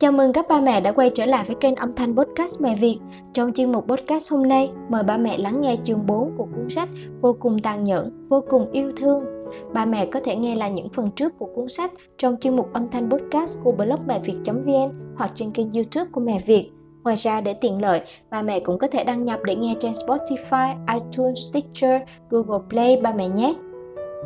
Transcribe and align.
Chào 0.00 0.12
mừng 0.12 0.32
các 0.32 0.48
ba 0.48 0.60
mẹ 0.60 0.80
đã 0.80 0.92
quay 0.92 1.10
trở 1.10 1.26
lại 1.26 1.44
với 1.46 1.56
kênh 1.60 1.74
âm 1.74 1.94
thanh 1.94 2.16
podcast 2.16 2.60
Mẹ 2.60 2.76
Việt. 2.76 2.98
Trong 3.32 3.52
chuyên 3.52 3.72
mục 3.72 3.84
podcast 3.88 4.32
hôm 4.32 4.48
nay, 4.48 4.70
mời 4.88 5.02
ba 5.02 5.16
mẹ 5.16 5.38
lắng 5.38 5.60
nghe 5.60 5.76
chương 5.84 6.06
4 6.06 6.32
của 6.36 6.46
cuốn 6.56 6.68
sách 6.68 6.88
Vô 7.20 7.36
cùng 7.40 7.58
tàn 7.58 7.84
nhẫn, 7.84 8.28
vô 8.28 8.44
cùng 8.50 8.70
yêu 8.72 8.92
thương. 8.96 9.24
Ba 9.72 9.84
mẹ 9.84 10.06
có 10.06 10.20
thể 10.24 10.36
nghe 10.36 10.54
lại 10.54 10.70
những 10.70 10.88
phần 10.88 11.10
trước 11.10 11.38
của 11.38 11.48
cuốn 11.54 11.68
sách 11.68 11.92
trong 12.18 12.36
chuyên 12.40 12.56
mục 12.56 12.72
âm 12.72 12.88
thanh 12.88 13.10
podcast 13.10 13.62
của 13.64 13.72
blog 13.72 14.00
mẹ 14.06 14.18
việt.vn 14.18 15.14
hoặc 15.16 15.32
trên 15.34 15.50
kênh 15.50 15.72
youtube 15.72 16.10
của 16.12 16.20
Mẹ 16.20 16.38
Việt. 16.46 16.70
Ngoài 17.04 17.16
ra 17.16 17.40
để 17.40 17.54
tiện 17.54 17.82
lợi, 17.82 18.00
ba 18.30 18.42
mẹ 18.42 18.60
cũng 18.60 18.78
có 18.78 18.88
thể 18.88 19.04
đăng 19.04 19.24
nhập 19.24 19.40
để 19.44 19.54
nghe 19.54 19.76
trên 19.80 19.92
Spotify, 19.92 20.74
iTunes, 20.94 21.38
Stitcher, 21.50 22.02
Google 22.30 22.64
Play 22.70 22.96
ba 22.96 23.12
mẹ 23.12 23.28
nhé. 23.28 23.54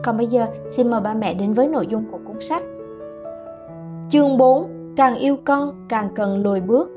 Còn 0.04 0.16
bây 0.16 0.26
giờ, 0.26 0.46
xin 0.68 0.90
mời 0.90 1.00
ba 1.00 1.14
mẹ 1.14 1.34
đến 1.34 1.52
với 1.52 1.68
nội 1.68 1.86
dung 1.90 2.04
của 2.10 2.18
cuốn 2.26 2.40
sách. 2.40 2.62
Chương 4.10 4.38
4 4.38 4.81
càng 4.96 5.14
yêu 5.14 5.36
con, 5.44 5.86
càng 5.88 6.08
cần 6.14 6.42
lùi 6.42 6.60
bước. 6.60 6.90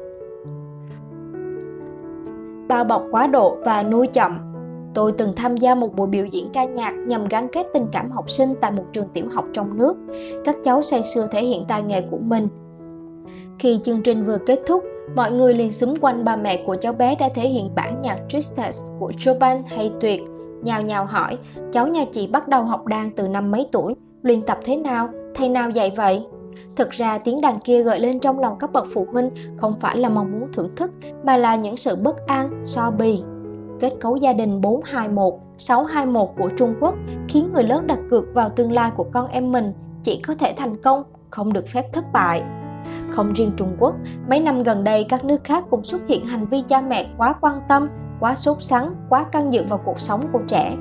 Bao 2.67 2.83
bọc 2.83 3.03
quá 3.11 3.27
độ 3.27 3.57
và 3.65 3.83
nuôi 3.83 4.07
chậm. 4.07 4.39
Tôi 4.93 5.11
từng 5.11 5.33
tham 5.35 5.57
gia 5.57 5.75
một 5.75 5.95
buổi 5.95 6.07
biểu 6.07 6.25
diễn 6.25 6.49
ca 6.53 6.65
nhạc 6.65 6.93
nhằm 7.07 7.27
gắn 7.27 7.47
kết 7.51 7.67
tình 7.73 7.87
cảm 7.91 8.11
học 8.11 8.29
sinh 8.29 8.53
tại 8.61 8.71
một 8.71 8.83
trường 8.93 9.09
tiểu 9.13 9.25
học 9.31 9.45
trong 9.53 9.77
nước. 9.77 9.95
Các 10.45 10.55
cháu 10.63 10.81
say 10.81 11.03
sưa 11.03 11.27
thể 11.31 11.43
hiện 11.43 11.65
tài 11.67 11.83
nghệ 11.83 12.01
của 12.11 12.17
mình. 12.17 12.47
Khi 13.59 13.79
chương 13.83 14.01
trình 14.01 14.23
vừa 14.23 14.37
kết 14.37 14.59
thúc, 14.67 14.83
mọi 15.15 15.31
người 15.31 15.53
liền 15.53 15.73
xúm 15.73 15.93
quanh 16.01 16.23
bà 16.23 16.35
mẹ 16.35 16.63
của 16.65 16.75
cháu 16.81 16.93
bé 16.93 17.15
đã 17.19 17.29
thể 17.35 17.49
hiện 17.49 17.75
bản 17.75 17.99
nhạc 18.01 18.17
Tristes 18.29 18.85
của 18.99 19.11
Chopin 19.19 19.63
hay 19.67 19.91
tuyệt 20.01 20.21
nhào 20.63 20.81
nhào 20.81 21.05
hỏi, 21.05 21.37
cháu 21.71 21.87
nhà 21.87 22.05
chị 22.11 22.27
bắt 22.27 22.47
đầu 22.47 22.63
học 22.63 22.85
đàn 22.85 23.11
từ 23.11 23.27
năm 23.27 23.51
mấy 23.51 23.67
tuổi? 23.71 23.93
Luyện 24.21 24.41
tập 24.41 24.59
thế 24.65 24.77
nào? 24.77 25.09
Thầy 25.35 25.49
nào 25.49 25.69
dạy 25.69 25.93
vậy? 25.97 26.23
Thực 26.75 26.91
ra 26.91 27.17
tiếng 27.17 27.41
đàn 27.41 27.59
kia 27.59 27.83
gợi 27.83 27.99
lên 27.99 28.19
trong 28.19 28.39
lòng 28.39 28.57
các 28.59 28.71
bậc 28.71 28.87
phụ 28.93 29.07
huynh 29.11 29.29
không 29.57 29.79
phải 29.79 29.97
là 29.97 30.09
mong 30.09 30.31
muốn 30.31 30.51
thưởng 30.53 30.75
thức 30.75 30.91
mà 31.23 31.37
là 31.37 31.55
những 31.55 31.77
sự 31.77 31.95
bất 31.95 32.27
an, 32.27 32.61
so 32.63 32.91
bì. 32.91 33.23
Kết 33.79 33.93
cấu 34.01 34.15
gia 34.15 34.33
đình 34.33 34.61
421, 34.61 35.33
621 35.57 36.29
của 36.37 36.49
Trung 36.57 36.75
Quốc 36.79 36.95
khiến 37.27 37.49
người 37.53 37.63
lớn 37.63 37.87
đặt 37.87 37.99
cược 38.11 38.23
vào 38.33 38.49
tương 38.49 38.71
lai 38.71 38.91
của 38.97 39.05
con 39.13 39.27
em 39.27 39.51
mình 39.51 39.73
chỉ 40.03 40.21
có 40.27 40.35
thể 40.35 40.53
thành 40.57 40.77
công, 40.77 41.03
không 41.29 41.53
được 41.53 41.67
phép 41.67 41.93
thất 41.93 42.05
bại. 42.13 42.43
Không 43.09 43.33
riêng 43.33 43.51
Trung 43.57 43.75
Quốc, 43.79 43.95
mấy 44.29 44.39
năm 44.39 44.63
gần 44.63 44.83
đây 44.83 45.05
các 45.09 45.25
nước 45.25 45.43
khác 45.43 45.63
cũng 45.69 45.83
xuất 45.83 46.01
hiện 46.07 46.25
hành 46.25 46.45
vi 46.45 46.63
cha 46.67 46.81
mẹ 46.81 47.07
quá 47.17 47.35
quan 47.41 47.61
tâm, 47.69 47.89
quá 48.19 48.35
sốt 48.35 48.63
sắng, 48.63 48.95
quá 49.09 49.25
căng 49.31 49.53
dự 49.53 49.63
vào 49.69 49.81
cuộc 49.85 49.99
sống 49.99 50.21
của 50.33 50.41
trẻ. 50.47 50.77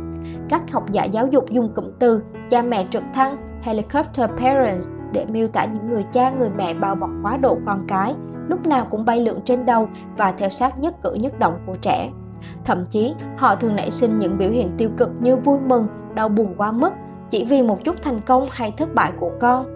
Các 0.49 0.73
học 0.73 0.93
giả 0.93 1.05
giáo 1.05 1.27
dục 1.27 1.51
dùng 1.51 1.73
cụm 1.77 1.91
từ 1.99 2.23
cha 2.51 2.63
mẹ 2.63 2.87
trực 2.91 3.03
thăng, 3.15 3.37
helicopter 3.63 4.31
parents 4.39 4.89
để 5.15 5.27
miêu 5.29 5.49
tả 5.49 5.65
những 5.65 5.89
người 5.89 6.05
cha, 6.13 6.31
người 6.31 6.51
mẹ 6.57 6.75
bao 6.75 6.95
bọc 6.95 7.11
quá 7.23 7.37
độ 7.37 7.59
con 7.67 7.85
cái, 7.89 8.15
lúc 8.49 8.67
nào 8.67 8.87
cũng 8.91 9.05
bay 9.05 9.21
lượn 9.21 9.41
trên 9.45 9.67
đầu 9.67 9.89
và 10.17 10.33
theo 10.33 10.51
sát 10.51 10.79
nhất 10.79 10.95
cử 11.03 11.15
nhất 11.15 11.39
động 11.39 11.59
của 11.67 11.75
trẻ. 11.81 12.11
Thậm 12.65 12.87
chí, 12.91 13.15
họ 13.37 13.55
thường 13.55 13.77
nảy 13.77 13.91
sinh 13.91 14.19
những 14.19 14.39
biểu 14.39 14.51
hiện 14.51 14.71
tiêu 14.79 14.91
cực 14.97 15.11
như 15.21 15.37
vui 15.37 15.59
mừng, 15.61 15.87
đau 16.15 16.29
buồn 16.29 16.55
quá 16.57 16.73
mức 16.73 16.93
chỉ 17.31 17.45
vì 17.45 17.63
một 17.63 17.85
chút 17.85 17.97
thành 18.03 18.21
công 18.21 18.47
hay 18.51 18.73
thất 18.77 18.95
bại 18.95 19.13
của 19.21 19.31
con. 19.41 19.67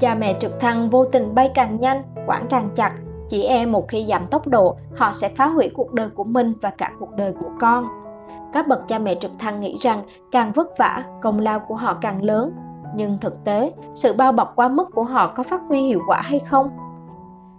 Cha 0.00 0.14
mẹ 0.14 0.36
trực 0.40 0.60
thăng 0.60 0.90
vô 0.90 1.04
tình 1.04 1.34
bay 1.34 1.50
càng 1.54 1.80
nhanh 1.80 2.02
quản 2.26 2.46
càng 2.50 2.68
chặt, 2.74 2.92
chỉ 3.28 3.42
e 3.42 3.66
một 3.66 3.88
khi 3.88 4.06
giảm 4.08 4.26
tốc 4.26 4.46
độ, 4.46 4.76
họ 4.96 5.12
sẽ 5.12 5.28
phá 5.28 5.46
hủy 5.46 5.70
cuộc 5.74 5.92
đời 5.92 6.08
của 6.08 6.24
mình 6.24 6.54
và 6.62 6.70
cả 6.70 6.92
cuộc 6.98 7.14
đời 7.16 7.32
của 7.40 7.50
con. 7.60 7.88
Các 8.52 8.68
bậc 8.68 8.88
cha 8.88 8.98
mẹ 8.98 9.14
trực 9.14 9.30
thăng 9.38 9.60
nghĩ 9.60 9.78
rằng 9.80 10.04
càng 10.32 10.52
vất 10.52 10.78
vả, 10.78 11.04
công 11.22 11.40
lao 11.40 11.60
của 11.60 11.74
họ 11.74 11.98
càng 12.00 12.22
lớn 12.22 12.52
nhưng 12.94 13.18
thực 13.18 13.44
tế, 13.44 13.72
sự 13.94 14.12
bao 14.12 14.32
bọc 14.32 14.52
quá 14.56 14.68
mức 14.68 14.88
của 14.92 15.04
họ 15.04 15.32
có 15.36 15.42
phát 15.42 15.60
huy 15.68 15.80
hiệu 15.80 16.00
quả 16.06 16.20
hay 16.20 16.38
không? 16.38 16.70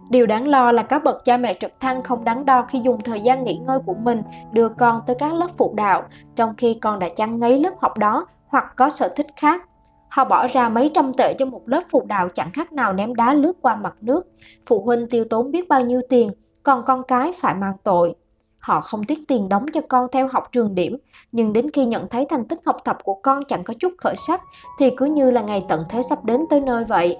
Điều 0.09 0.25
đáng 0.25 0.47
lo 0.47 0.72
là 0.72 0.83
các 0.83 1.03
bậc 1.03 1.25
cha 1.25 1.38
mẹ 1.38 1.53
trực 1.53 1.72
thăng 1.80 2.03
không 2.03 2.23
đắn 2.23 2.45
đo 2.45 2.66
khi 2.69 2.80
dùng 2.80 3.02
thời 3.02 3.22
gian 3.22 3.44
nghỉ 3.44 3.57
ngơi 3.57 3.80
của 3.85 3.94
mình 3.94 4.23
đưa 4.52 4.69
con 4.69 5.02
tới 5.07 5.16
các 5.19 5.33
lớp 5.33 5.47
phụ 5.57 5.73
đạo, 5.75 6.03
trong 6.35 6.53
khi 6.57 6.73
con 6.73 7.00
đã 7.00 7.09
chăn 7.16 7.40
ngấy 7.40 7.59
lớp 7.59 7.73
học 7.81 7.97
đó 7.97 8.28
hoặc 8.47 8.73
có 8.75 8.90
sở 8.90 9.09
thích 9.16 9.28
khác. 9.35 9.69
Họ 10.09 10.25
bỏ 10.25 10.47
ra 10.47 10.69
mấy 10.69 10.91
trăm 10.94 11.13
tệ 11.13 11.34
cho 11.40 11.46
một 11.46 11.61
lớp 11.66 11.84
phụ 11.91 12.03
đạo 12.07 12.29
chẳng 12.29 12.51
khác 12.51 12.73
nào 12.73 12.94
ném 12.94 13.16
đá 13.16 13.34
lướt 13.34 13.53
qua 13.61 13.75
mặt 13.75 13.96
nước. 14.01 14.28
Phụ 14.66 14.81
huynh 14.81 15.09
tiêu 15.09 15.25
tốn 15.29 15.51
biết 15.51 15.67
bao 15.67 15.81
nhiêu 15.81 16.01
tiền, 16.09 16.31
còn 16.63 16.84
con 16.85 17.03
cái 17.03 17.31
phải 17.41 17.53
mang 17.53 17.73
tội. 17.84 18.16
Họ 18.59 18.81
không 18.81 19.03
tiếc 19.03 19.28
tiền 19.28 19.50
đóng 19.50 19.66
cho 19.74 19.81
con 19.90 20.08
theo 20.12 20.28
học 20.31 20.50
trường 20.52 20.75
điểm, 20.75 20.97
nhưng 21.31 21.53
đến 21.53 21.70
khi 21.74 21.86
nhận 21.86 22.08
thấy 22.08 22.25
thành 22.30 22.46
tích 22.46 22.59
học 22.66 22.78
tập 22.84 22.97
của 23.03 23.14
con 23.14 23.44
chẳng 23.47 23.64
có 23.64 23.74
chút 23.80 23.94
khởi 23.97 24.16
sắc 24.28 24.42
thì 24.80 24.90
cứ 24.97 25.06
như 25.06 25.31
là 25.31 25.42
ngày 25.42 25.66
tận 25.70 25.84
thế 25.90 26.02
sắp 26.02 26.25
đến 26.25 26.46
tới 26.50 26.62
nơi 26.62 26.84
vậy. 26.84 27.18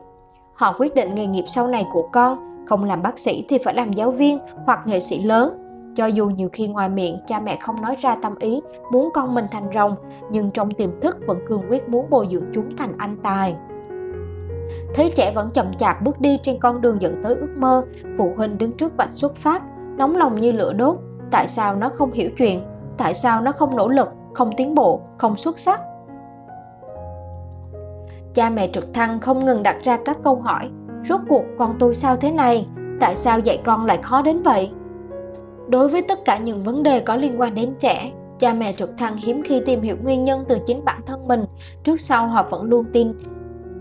Họ 0.54 0.76
quyết 0.80 0.96
định 0.96 1.16
nghề 1.16 1.26
nghiệp 1.26 1.44
sau 1.48 1.68
này 1.68 1.86
của 1.94 2.10
con, 2.14 2.66
không 2.68 2.84
làm 2.84 3.02
bác 3.02 3.20
sĩ 3.20 3.46
thì 3.50 3.58
phải 3.64 3.74
làm 3.74 3.94
giáo 3.94 4.12
viên 4.12 4.40
hoặc 4.66 4.80
nghệ 4.86 5.00
sĩ 5.00 5.24
lớn. 5.24 5.66
Cho 5.96 6.06
dù 6.06 6.26
nhiều 6.26 6.50
khi 6.54 6.68
ngoài 6.68 6.90
miệng 6.90 7.18
cha 7.28 7.40
mẹ 7.40 7.58
không 7.62 7.82
nói 7.82 7.96
ra 8.02 8.16
tâm 8.22 8.36
ý 8.40 8.62
muốn 8.92 9.10
con 9.14 9.36
mình 9.36 9.46
thành 9.52 9.70
rồng, 9.74 9.96
nhưng 10.32 10.52
trong 10.52 10.72
tiềm 10.72 11.02
thức 11.02 11.18
vẫn 11.28 11.40
cương 11.48 11.64
quyết 11.70 11.90
muốn 11.90 12.10
bồi 12.10 12.28
dưỡng 12.32 12.46
chúng 12.54 12.76
thành 12.78 12.94
anh 12.98 13.18
tài. 13.24 13.56
Thấy 14.96 15.12
trẻ 15.16 15.32
vẫn 15.36 15.50
chậm 15.54 15.74
chạp 15.80 16.02
bước 16.02 16.22
đi 16.22 16.38
trên 16.44 16.60
con 16.60 16.82
đường 16.82 17.02
dẫn 17.02 17.24
tới 17.24 17.36
ước 17.36 17.54
mơ, 17.58 17.86
phụ 18.18 18.34
huynh 18.38 18.58
đứng 18.58 18.72
trước 18.72 18.98
vạch 18.98 19.10
xuất 19.10 19.36
phát, 19.36 19.62
nóng 19.98 20.16
lòng 20.16 20.42
như 20.42 20.52
lửa 20.52 20.74
đốt, 20.74 20.96
tại 21.32 21.48
sao 21.48 21.76
nó 21.76 21.90
không 21.90 22.12
hiểu 22.12 22.30
chuyện? 22.38 22.62
Tại 22.98 23.14
sao 23.14 23.42
nó 23.42 23.52
không 23.52 23.76
nỗ 23.76 23.88
lực, 23.88 24.10
không 24.34 24.52
tiến 24.58 24.76
bộ, 24.76 25.02
không 25.18 25.38
xuất 25.38 25.60
sắc? 25.60 25.82
Cha 28.34 28.50
mẹ 28.50 28.70
trực 28.74 28.94
thăng 28.94 29.20
không 29.20 29.46
ngừng 29.46 29.64
đặt 29.64 29.76
ra 29.84 30.00
các 30.06 30.18
câu 30.24 30.36
hỏi. 30.36 30.70
Rốt 31.06 31.20
cuộc, 31.30 31.44
con 31.58 31.76
tôi 31.80 31.96
sao 31.96 32.18
thế 32.18 32.32
này? 32.32 32.68
Tại 33.00 33.16
sao 33.16 33.40
dạy 33.40 33.62
con 33.66 33.86
lại 33.86 34.00
khó 34.02 34.22
đến 34.22 34.42
vậy? 34.42 34.72
Đối 35.68 35.90
với 35.90 36.02
tất 36.02 36.26
cả 36.26 36.38
những 36.38 36.64
vấn 36.64 36.84
đề 36.84 37.00
có 37.00 37.16
liên 37.16 37.42
quan 37.42 37.56
đến 37.56 37.74
trẻ, 37.80 38.12
cha 38.40 38.54
mẹ 38.54 38.74
trực 38.74 38.98
thăng 38.98 39.18
hiếm 39.18 39.42
khi 39.46 39.62
tìm 39.66 39.82
hiểu 39.82 39.96
nguyên 40.04 40.24
nhân 40.24 40.46
từ 40.48 40.60
chính 40.66 40.86
bản 40.86 41.02
thân 41.06 41.28
mình. 41.28 41.46
Trước 41.84 42.02
sau, 42.02 42.28
họ 42.28 42.44
vẫn 42.44 42.64
luôn 42.64 42.86
tin 42.94 43.14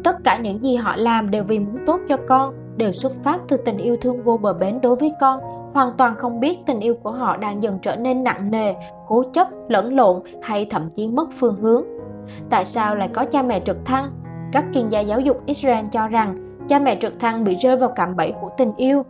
tất 0.04 0.24
cả 0.24 0.38
những 0.38 0.64
gì 0.64 0.76
họ 0.76 0.96
làm 0.96 1.30
đều 1.30 1.44
vì 1.44 1.58
muốn 1.58 1.78
tốt 1.86 2.00
cho 2.08 2.16
con, 2.28 2.54
đều 2.76 2.92
xuất 2.92 3.12
phát 3.24 3.40
từ 3.48 3.56
tình 3.56 3.78
yêu 3.78 3.96
thương 4.00 4.22
vô 4.22 4.36
bờ 4.36 4.52
bến 4.52 4.80
đối 4.80 4.96
với 4.96 5.12
con 5.20 5.40
hoàn 5.72 5.92
toàn 5.96 6.16
không 6.16 6.40
biết 6.40 6.58
tình 6.66 6.80
yêu 6.80 6.94
của 7.02 7.10
họ 7.10 7.36
đang 7.36 7.62
dần 7.62 7.78
trở 7.82 7.96
nên 7.96 8.24
nặng 8.24 8.50
nề, 8.50 8.74
cố 9.08 9.22
chấp, 9.32 9.48
lẫn 9.68 9.96
lộn 9.96 10.22
hay 10.42 10.66
thậm 10.70 10.90
chí 10.96 11.08
mất 11.08 11.28
phương 11.38 11.56
hướng. 11.56 11.84
Tại 12.50 12.64
sao 12.64 12.96
lại 12.96 13.08
có 13.08 13.24
cha 13.24 13.42
mẹ 13.42 13.60
trực 13.60 13.76
thăng? 13.84 14.10
Các 14.52 14.64
chuyên 14.74 14.88
gia 14.88 15.00
giáo 15.00 15.20
dục 15.20 15.42
israel 15.46 15.84
cho 15.92 16.08
rằng 16.08 16.36
cha 16.68 16.78
mẹ 16.78 16.98
trực 17.00 17.20
thăng 17.20 17.44
bị 17.44 17.54
rơi 17.54 17.76
vào 17.76 17.92
cạm 17.96 18.16
bẫy 18.16 18.32
của 18.40 18.50
tình 18.56 18.72
yêu. 18.76 19.02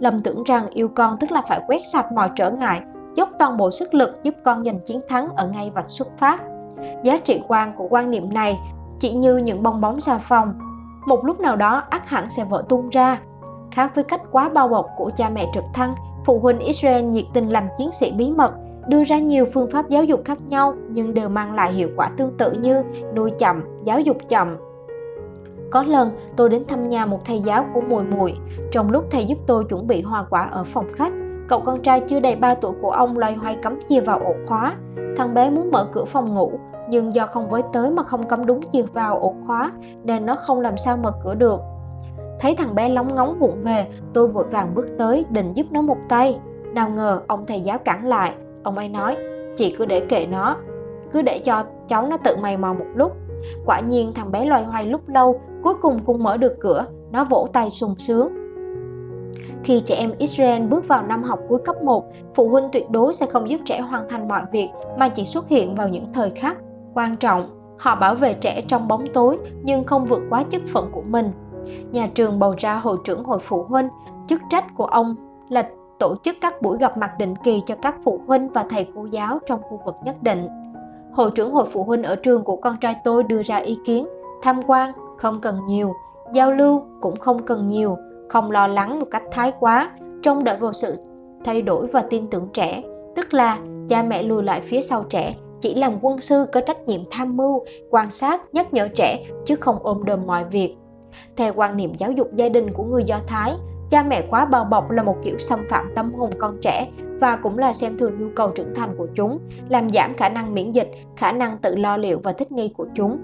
Lầm 0.00 0.18
tưởng 0.18 0.44
rằng 0.44 0.66
yêu 0.70 0.88
con 0.88 1.16
tức 1.20 1.32
là 1.32 1.42
phải 1.48 1.60
quét 1.66 1.80
sạch 1.92 2.12
mọi 2.12 2.30
trở 2.36 2.50
ngại, 2.50 2.80
dốc 3.14 3.28
toàn 3.38 3.56
bộ 3.56 3.70
sức 3.70 3.94
lực 3.94 4.10
giúp 4.22 4.34
con 4.44 4.64
giành 4.64 4.80
chiến 4.86 5.00
thắng 5.08 5.28
ở 5.36 5.48
ngay 5.48 5.70
vạch 5.74 5.88
xuất 5.88 6.08
phát. 6.18 6.42
Giá 7.02 7.18
trị 7.18 7.40
quan 7.48 7.72
của 7.76 7.86
quan 7.90 8.10
niệm 8.10 8.34
này 8.34 8.58
chỉ 9.00 9.12
như 9.12 9.36
những 9.36 9.62
bong 9.62 9.80
bóng 9.80 10.00
xà 10.00 10.18
phòng. 10.18 10.54
Một 11.06 11.24
lúc 11.24 11.40
nào 11.40 11.56
đó 11.56 11.82
ắt 11.90 12.08
hẳn 12.08 12.30
sẽ 12.30 12.44
vỡ 12.44 12.64
tung 12.68 12.88
ra 12.88 13.20
khác 13.72 13.92
với 13.94 14.04
cách 14.04 14.20
quá 14.30 14.48
bao 14.48 14.68
bọc 14.68 14.86
của 14.96 15.10
cha 15.16 15.28
mẹ 15.28 15.46
trực 15.54 15.64
thăng 15.74 15.94
phụ 16.24 16.38
huynh 16.38 16.58
Israel 16.58 17.04
nhiệt 17.04 17.24
tình 17.32 17.48
làm 17.48 17.68
chiến 17.78 17.92
sĩ 17.92 18.12
bí 18.12 18.30
mật, 18.30 18.52
đưa 18.88 19.04
ra 19.04 19.18
nhiều 19.18 19.44
phương 19.54 19.70
pháp 19.70 19.88
giáo 19.88 20.04
dục 20.04 20.20
khác 20.24 20.38
nhau 20.48 20.74
nhưng 20.90 21.14
đều 21.14 21.28
mang 21.28 21.54
lại 21.54 21.72
hiệu 21.72 21.88
quả 21.96 22.10
tương 22.16 22.36
tự 22.38 22.52
như 22.52 22.82
nuôi 23.14 23.30
chậm, 23.38 23.62
giáo 23.84 24.00
dục 24.00 24.16
chậm. 24.28 24.56
Có 25.70 25.82
lần 25.82 26.10
tôi 26.36 26.48
đến 26.48 26.64
thăm 26.68 26.88
nhà 26.88 27.06
một 27.06 27.24
thầy 27.24 27.40
giáo 27.40 27.66
của 27.74 27.80
Mùi 27.80 28.02
Mùi. 28.02 28.34
Trong 28.72 28.90
lúc 28.90 29.04
thầy 29.10 29.24
giúp 29.24 29.38
tôi 29.46 29.64
chuẩn 29.64 29.86
bị 29.86 30.02
hoa 30.02 30.24
quả 30.30 30.42
ở 30.42 30.64
phòng 30.64 30.86
khách, 30.92 31.12
cậu 31.48 31.60
con 31.60 31.82
trai 31.82 32.00
chưa 32.00 32.20
đầy 32.20 32.36
3 32.36 32.54
tuổi 32.54 32.72
của 32.82 32.90
ông 32.90 33.18
loay 33.18 33.34
hoay 33.34 33.56
cắm 33.56 33.78
chìa 33.88 34.00
vào 34.00 34.18
ổ 34.18 34.34
khóa. 34.46 34.76
Thằng 35.16 35.34
bé 35.34 35.50
muốn 35.50 35.70
mở 35.70 35.88
cửa 35.92 36.04
phòng 36.04 36.34
ngủ, 36.34 36.52
nhưng 36.88 37.14
do 37.14 37.26
không 37.26 37.48
với 37.48 37.62
tới 37.72 37.90
mà 37.90 38.02
không 38.02 38.28
cắm 38.28 38.46
đúng 38.46 38.60
chìa 38.72 38.82
vào 38.82 39.18
ổ 39.18 39.34
khóa 39.46 39.72
nên 40.04 40.26
nó 40.26 40.36
không 40.36 40.60
làm 40.60 40.78
sao 40.78 40.96
mở 40.96 41.12
cửa 41.24 41.34
được 41.34 41.60
thấy 42.42 42.54
thằng 42.54 42.74
bé 42.74 42.88
lóng 42.88 43.14
ngóng 43.14 43.38
vụng 43.38 43.62
về 43.62 43.86
tôi 44.12 44.28
vội 44.28 44.44
vàng 44.44 44.74
bước 44.74 44.86
tới 44.98 45.24
định 45.30 45.52
giúp 45.54 45.66
nó 45.70 45.82
một 45.82 45.98
tay. 46.08 46.38
Nào 46.72 46.90
ngờ 46.90 47.20
ông 47.26 47.46
thầy 47.46 47.60
giáo 47.60 47.78
cản 47.78 48.06
lại. 48.06 48.34
Ông 48.62 48.78
ấy 48.78 48.88
nói 48.88 49.16
chị 49.56 49.74
cứ 49.78 49.84
để 49.84 50.00
kệ 50.00 50.26
nó 50.26 50.56
cứ 51.12 51.22
để 51.22 51.38
cho 51.38 51.64
cháu 51.88 52.06
nó 52.06 52.16
tự 52.16 52.36
mày 52.36 52.56
mò 52.56 52.72
một 52.72 52.86
lúc. 52.94 53.12
Quả 53.66 53.80
nhiên 53.80 54.12
thằng 54.12 54.32
bé 54.32 54.44
loay 54.44 54.64
hoay 54.64 54.86
lúc 54.86 55.08
lâu 55.08 55.40
cuối 55.62 55.74
cùng 55.74 56.04
cũng 56.04 56.22
mở 56.22 56.36
được 56.36 56.56
cửa 56.60 56.86
nó 57.12 57.24
vỗ 57.24 57.48
tay 57.52 57.70
sung 57.70 57.94
sướng. 57.98 58.28
Khi 59.64 59.80
trẻ 59.80 59.94
em 59.94 60.12
Israel 60.18 60.62
bước 60.62 60.88
vào 60.88 61.02
năm 61.02 61.22
học 61.22 61.40
cuối 61.48 61.58
cấp 61.64 61.82
1, 61.82 62.04
phụ 62.34 62.48
huynh 62.48 62.68
tuyệt 62.72 62.90
đối 62.90 63.14
sẽ 63.14 63.26
không 63.26 63.50
giúp 63.50 63.60
trẻ 63.64 63.80
hoàn 63.80 64.08
thành 64.08 64.28
mọi 64.28 64.42
việc 64.52 64.68
mà 64.98 65.08
chỉ 65.08 65.24
xuất 65.24 65.48
hiện 65.48 65.74
vào 65.74 65.88
những 65.88 66.12
thời 66.12 66.30
khắc 66.30 66.56
quan 66.94 67.16
trọng. 67.16 67.58
Họ 67.78 67.94
bảo 67.94 68.14
vệ 68.14 68.34
trẻ 68.34 68.62
trong 68.68 68.88
bóng 68.88 69.06
tối 69.14 69.38
nhưng 69.62 69.84
không 69.84 70.04
vượt 70.04 70.22
quá 70.30 70.44
chức 70.50 70.62
phận 70.68 70.90
của 70.92 71.02
mình 71.02 71.30
nhà 71.92 72.08
trường 72.14 72.38
bầu 72.38 72.54
ra 72.58 72.74
hội 72.74 72.98
trưởng 73.04 73.24
hội 73.24 73.38
phụ 73.38 73.62
huynh. 73.62 73.88
Chức 74.28 74.42
trách 74.50 74.64
của 74.74 74.86
ông 74.86 75.14
là 75.48 75.68
tổ 75.98 76.14
chức 76.22 76.36
các 76.40 76.62
buổi 76.62 76.78
gặp 76.78 76.98
mặt 76.98 77.12
định 77.18 77.34
kỳ 77.44 77.62
cho 77.66 77.74
các 77.82 77.94
phụ 78.04 78.20
huynh 78.26 78.48
và 78.48 78.64
thầy 78.70 78.86
cô 78.94 79.06
giáo 79.06 79.38
trong 79.46 79.62
khu 79.62 79.80
vực 79.84 79.94
nhất 80.04 80.22
định. 80.22 80.48
Hội 81.12 81.30
trưởng 81.30 81.52
hội 81.52 81.66
phụ 81.72 81.84
huynh 81.84 82.02
ở 82.02 82.16
trường 82.16 82.44
của 82.44 82.56
con 82.56 82.76
trai 82.80 82.96
tôi 83.04 83.22
đưa 83.22 83.42
ra 83.42 83.56
ý 83.56 83.78
kiến 83.84 84.06
tham 84.42 84.62
quan 84.66 84.92
không 85.18 85.40
cần 85.40 85.58
nhiều 85.66 85.92
giao 86.32 86.52
lưu 86.52 86.82
cũng 87.00 87.16
không 87.16 87.42
cần 87.42 87.68
nhiều 87.68 87.96
không 88.32 88.50
lo 88.50 88.66
lắng 88.66 89.00
một 89.00 89.06
cách 89.10 89.22
thái 89.30 89.52
quá, 89.60 89.90
trông 90.22 90.44
đợi 90.44 90.56
vào 90.56 90.72
sự 90.72 90.96
thay 91.44 91.62
đổi 91.62 91.86
và 91.86 92.02
tin 92.10 92.26
tưởng 92.26 92.48
trẻ, 92.52 92.82
tức 93.16 93.34
là 93.34 93.58
cha 93.88 94.02
mẹ 94.02 94.22
lùi 94.22 94.42
lại 94.42 94.60
phía 94.60 94.80
sau 94.80 95.04
trẻ, 95.10 95.34
chỉ 95.60 95.74
làm 95.74 95.98
quân 96.02 96.20
sư 96.20 96.46
có 96.52 96.60
trách 96.60 96.88
nhiệm 96.88 97.00
tham 97.10 97.36
mưu, 97.36 97.64
quan 97.90 98.10
sát, 98.10 98.42
nhắc 98.52 98.74
nhở 98.74 98.88
trẻ 98.88 99.24
chứ 99.46 99.56
không 99.56 99.78
ôm 99.82 100.04
đồm 100.04 100.26
mọi 100.26 100.44
việc. 100.44 100.76
Theo 101.36 101.52
quan 101.56 101.76
niệm 101.76 101.94
giáo 101.94 102.12
dục 102.12 102.28
gia 102.34 102.48
đình 102.48 102.72
của 102.72 102.84
người 102.84 103.04
Do 103.04 103.18
Thái, 103.26 103.52
cha 103.90 104.02
mẹ 104.02 104.26
quá 104.30 104.44
bao 104.44 104.64
bọc 104.64 104.90
là 104.90 105.02
một 105.02 105.16
kiểu 105.22 105.38
xâm 105.38 105.58
phạm 105.70 105.92
tâm 105.94 106.12
hồn 106.12 106.30
con 106.38 106.58
trẻ 106.62 106.90
và 107.20 107.36
cũng 107.36 107.58
là 107.58 107.72
xem 107.72 107.98
thường 107.98 108.12
nhu 108.18 108.28
cầu 108.36 108.50
trưởng 108.50 108.74
thành 108.74 108.94
của 108.98 109.06
chúng, 109.14 109.38
làm 109.68 109.90
giảm 109.90 110.14
khả 110.14 110.28
năng 110.28 110.54
miễn 110.54 110.72
dịch, 110.72 110.90
khả 111.16 111.32
năng 111.32 111.58
tự 111.58 111.76
lo 111.76 111.96
liệu 111.96 112.20
và 112.22 112.32
thích 112.32 112.52
nghi 112.52 112.68
của 112.76 112.86
chúng. 112.94 113.18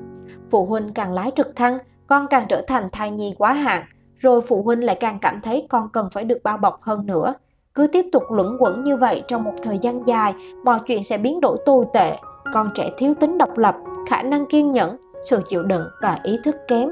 Phụ 0.50 0.66
huynh 0.66 0.92
càng 0.94 1.12
lái 1.12 1.30
trực 1.36 1.56
thăng, 1.56 1.78
con 2.06 2.26
càng 2.30 2.46
trở 2.48 2.62
thành 2.66 2.88
thai 2.92 3.10
nhi 3.10 3.34
quá 3.38 3.52
hạn, 3.52 3.84
rồi 4.18 4.40
phụ 4.40 4.62
huynh 4.62 4.84
lại 4.84 4.96
càng 5.00 5.18
cảm 5.20 5.40
thấy 5.40 5.66
con 5.70 5.88
cần 5.92 6.08
phải 6.12 6.24
được 6.24 6.38
bao 6.44 6.56
bọc 6.56 6.82
hơn 6.82 7.06
nữa. 7.06 7.34
Cứ 7.74 7.86
tiếp 7.86 8.06
tục 8.12 8.22
luẩn 8.30 8.56
quẩn 8.60 8.84
như 8.84 8.96
vậy 8.96 9.22
trong 9.28 9.44
một 9.44 9.54
thời 9.62 9.78
gian 9.78 10.06
dài, 10.06 10.34
mọi 10.64 10.78
chuyện 10.86 11.02
sẽ 11.02 11.18
biến 11.18 11.40
đổi 11.40 11.58
tồi 11.66 11.84
tệ. 11.92 12.16
Con 12.52 12.70
trẻ 12.74 12.90
thiếu 12.98 13.14
tính 13.20 13.38
độc 13.38 13.58
lập, 13.58 13.76
khả 14.08 14.22
năng 14.22 14.46
kiên 14.46 14.72
nhẫn, 14.72 14.96
sự 15.22 15.42
chịu 15.48 15.62
đựng 15.62 15.88
và 16.02 16.18
ý 16.22 16.38
thức 16.44 16.56
kém. 16.68 16.88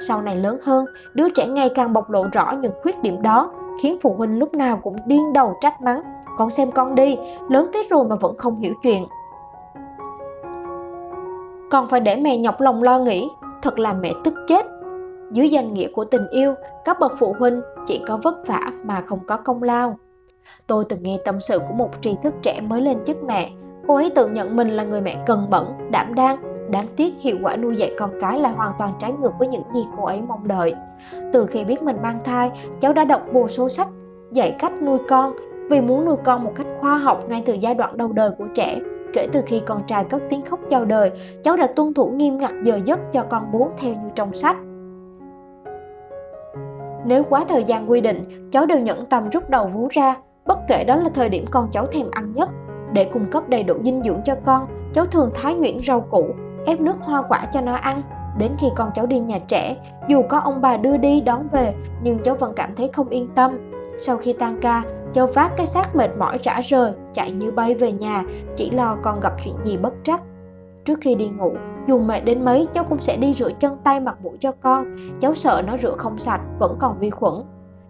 Sau 0.00 0.22
này 0.22 0.36
lớn 0.36 0.58
hơn, 0.62 0.84
đứa 1.14 1.28
trẻ 1.28 1.46
ngày 1.46 1.70
càng 1.74 1.92
bộc 1.92 2.10
lộ 2.10 2.24
rõ 2.32 2.52
những 2.60 2.72
khuyết 2.82 3.02
điểm 3.02 3.22
đó, 3.22 3.52
khiến 3.82 3.98
phụ 4.02 4.14
huynh 4.14 4.38
lúc 4.38 4.54
nào 4.54 4.80
cũng 4.82 4.96
điên 5.06 5.32
đầu 5.32 5.56
trách 5.60 5.80
mắng. 5.80 6.02
Con 6.38 6.50
xem 6.50 6.70
con 6.70 6.94
đi, 6.94 7.18
lớn 7.48 7.66
thế 7.74 7.86
rồi 7.90 8.04
mà 8.04 8.16
vẫn 8.16 8.36
không 8.36 8.60
hiểu 8.60 8.74
chuyện. 8.82 9.06
Còn 11.70 11.88
phải 11.88 12.00
để 12.00 12.16
mẹ 12.16 12.38
nhọc 12.38 12.60
lòng 12.60 12.82
lo 12.82 12.98
nghĩ, 12.98 13.28
thật 13.62 13.78
là 13.78 13.92
mẹ 13.92 14.12
tức 14.24 14.34
chết. 14.48 14.66
Dưới 15.32 15.48
danh 15.48 15.74
nghĩa 15.74 15.88
của 15.94 16.04
tình 16.04 16.28
yêu, 16.28 16.54
các 16.84 17.00
bậc 17.00 17.12
phụ 17.18 17.34
huynh 17.38 17.60
chỉ 17.86 18.02
có 18.06 18.18
vất 18.22 18.46
vả 18.46 18.60
mà 18.84 19.02
không 19.06 19.20
có 19.26 19.36
công 19.36 19.62
lao. 19.62 19.98
Tôi 20.66 20.84
từng 20.88 21.02
nghe 21.02 21.18
tâm 21.24 21.40
sự 21.40 21.58
của 21.58 21.74
một 21.74 21.90
tri 22.00 22.16
thức 22.22 22.34
trẻ 22.42 22.60
mới 22.60 22.80
lên 22.80 22.98
chức 23.06 23.22
mẹ. 23.24 23.50
Cô 23.86 23.94
ấy 23.94 24.10
tự 24.10 24.28
nhận 24.28 24.56
mình 24.56 24.68
là 24.68 24.84
người 24.84 25.00
mẹ 25.00 25.24
cần 25.26 25.50
mẫn, 25.50 25.64
đảm 25.90 26.14
đang. 26.14 26.47
Đáng 26.70 26.86
tiếc 26.96 27.14
hiệu 27.20 27.36
quả 27.42 27.56
nuôi 27.56 27.76
dạy 27.76 27.94
con 27.98 28.10
cái 28.20 28.40
là 28.40 28.50
hoàn 28.50 28.72
toàn 28.78 28.92
trái 29.00 29.12
ngược 29.12 29.32
với 29.38 29.48
những 29.48 29.62
gì 29.74 29.84
cô 29.96 30.04
ấy 30.04 30.20
mong 30.28 30.48
đợi. 30.48 30.74
Từ 31.32 31.46
khi 31.46 31.64
biết 31.64 31.82
mình 31.82 31.96
mang 32.02 32.18
thai, 32.24 32.50
cháu 32.80 32.92
đã 32.92 33.04
đọc 33.04 33.22
vô 33.32 33.48
số 33.48 33.68
sách 33.68 33.88
dạy 34.32 34.56
cách 34.58 34.72
nuôi 34.82 34.98
con 35.08 35.34
vì 35.70 35.80
muốn 35.80 36.04
nuôi 36.04 36.16
con 36.24 36.44
một 36.44 36.52
cách 36.56 36.66
khoa 36.80 36.98
học 36.98 37.24
ngay 37.28 37.42
từ 37.46 37.54
giai 37.54 37.74
đoạn 37.74 37.96
đầu 37.96 38.12
đời 38.12 38.30
của 38.38 38.46
trẻ. 38.54 38.78
Kể 39.12 39.28
từ 39.32 39.42
khi 39.46 39.60
con 39.66 39.82
trai 39.86 40.04
cất 40.04 40.22
tiếng 40.30 40.42
khóc 40.42 40.60
chào 40.70 40.84
đời, 40.84 41.10
cháu 41.44 41.56
đã 41.56 41.66
tuân 41.66 41.94
thủ 41.94 42.06
nghiêm 42.06 42.38
ngặt 42.38 42.52
giờ 42.64 42.80
giấc 42.84 43.12
cho 43.12 43.22
con 43.22 43.52
bú 43.52 43.68
theo 43.78 43.92
như 43.92 44.08
trong 44.14 44.34
sách. 44.34 44.56
Nếu 47.04 47.24
quá 47.24 47.44
thời 47.48 47.64
gian 47.64 47.90
quy 47.90 48.00
định, 48.00 48.48
cháu 48.52 48.66
đều 48.66 48.78
nhẫn 48.78 49.06
tâm 49.06 49.28
rút 49.30 49.50
đầu 49.50 49.66
vú 49.74 49.88
ra, 49.90 50.16
bất 50.46 50.58
kể 50.68 50.84
đó 50.84 50.96
là 50.96 51.10
thời 51.14 51.28
điểm 51.28 51.44
con 51.50 51.68
cháu 51.72 51.86
thèm 51.86 52.06
ăn 52.10 52.32
nhất. 52.34 52.48
Để 52.92 53.04
cung 53.04 53.30
cấp 53.30 53.48
đầy 53.48 53.62
đủ 53.62 53.74
dinh 53.84 54.02
dưỡng 54.02 54.20
cho 54.24 54.36
con, 54.46 54.66
cháu 54.94 55.06
thường 55.06 55.30
thái 55.34 55.54
nhuyễn 55.54 55.78
rau 55.86 56.00
củ, 56.00 56.26
ép 56.68 56.80
nước 56.80 56.96
hoa 57.00 57.22
quả 57.28 57.46
cho 57.52 57.60
nó 57.60 57.74
ăn. 57.74 58.02
Đến 58.38 58.52
khi 58.58 58.66
con 58.76 58.90
cháu 58.94 59.06
đi 59.06 59.18
nhà 59.18 59.38
trẻ, 59.48 59.76
dù 60.08 60.22
có 60.28 60.38
ông 60.38 60.60
bà 60.60 60.76
đưa 60.76 60.96
đi 60.96 61.20
đón 61.20 61.48
về, 61.52 61.74
nhưng 62.02 62.18
cháu 62.18 62.34
vẫn 62.34 62.52
cảm 62.56 62.74
thấy 62.76 62.90
không 62.92 63.08
yên 63.08 63.28
tâm. 63.34 63.58
Sau 63.98 64.16
khi 64.16 64.32
tan 64.32 64.58
ca, 64.60 64.82
cháu 65.12 65.26
vác 65.26 65.56
cái 65.56 65.66
xác 65.66 65.96
mệt 65.96 66.10
mỏi 66.18 66.38
rã 66.42 66.60
rời, 66.68 66.92
chạy 67.14 67.32
như 67.32 67.50
bay 67.50 67.74
về 67.74 67.92
nhà, 67.92 68.22
chỉ 68.56 68.70
lo 68.70 68.96
con 69.02 69.20
gặp 69.20 69.32
chuyện 69.44 69.54
gì 69.64 69.76
bất 69.76 69.94
trắc. 70.04 70.20
Trước 70.84 70.98
khi 71.02 71.14
đi 71.14 71.28
ngủ, 71.28 71.52
dù 71.86 71.98
mệt 71.98 72.20
đến 72.20 72.44
mấy, 72.44 72.68
cháu 72.74 72.84
cũng 72.84 73.00
sẽ 73.00 73.16
đi 73.16 73.34
rửa 73.34 73.50
chân 73.60 73.76
tay 73.84 74.00
mặt 74.00 74.16
mũi 74.22 74.36
cho 74.40 74.52
con. 74.60 74.96
Cháu 75.20 75.34
sợ 75.34 75.62
nó 75.66 75.78
rửa 75.78 75.94
không 75.96 76.18
sạch, 76.18 76.40
vẫn 76.58 76.76
còn 76.78 76.98
vi 76.98 77.10
khuẩn. 77.10 77.34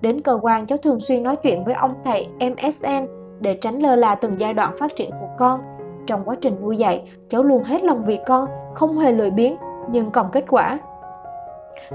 Đến 0.01 0.21
cơ 0.21 0.39
quan, 0.43 0.67
cháu 0.67 0.79
thường 0.79 1.01
xuyên 1.01 1.23
nói 1.23 1.37
chuyện 1.37 1.65
với 1.65 1.75
ông 1.75 1.95
thầy 2.05 2.29
MSN 2.41 3.07
để 3.41 3.59
tránh 3.61 3.79
lơ 3.83 3.97
là 3.97 4.15
từng 4.15 4.39
giai 4.39 4.55
đoạn 4.55 4.77
phát 4.79 4.97
triển 4.97 5.11
của 5.11 5.29
con. 5.39 5.61
Trong 6.08 6.25
quá 6.25 6.37
trình 6.40 6.56
nuôi 6.62 6.76
dạy, 6.76 7.02
cháu 7.28 7.43
luôn 7.43 7.62
hết 7.62 7.82
lòng 7.82 8.05
vì 8.06 8.19
con, 8.26 8.46
không 8.75 8.99
hề 8.99 9.12
lười 9.12 9.31
biếng, 9.31 9.56
nhưng 9.90 10.10
còn 10.10 10.31
kết 10.32 10.44
quả. 10.49 10.78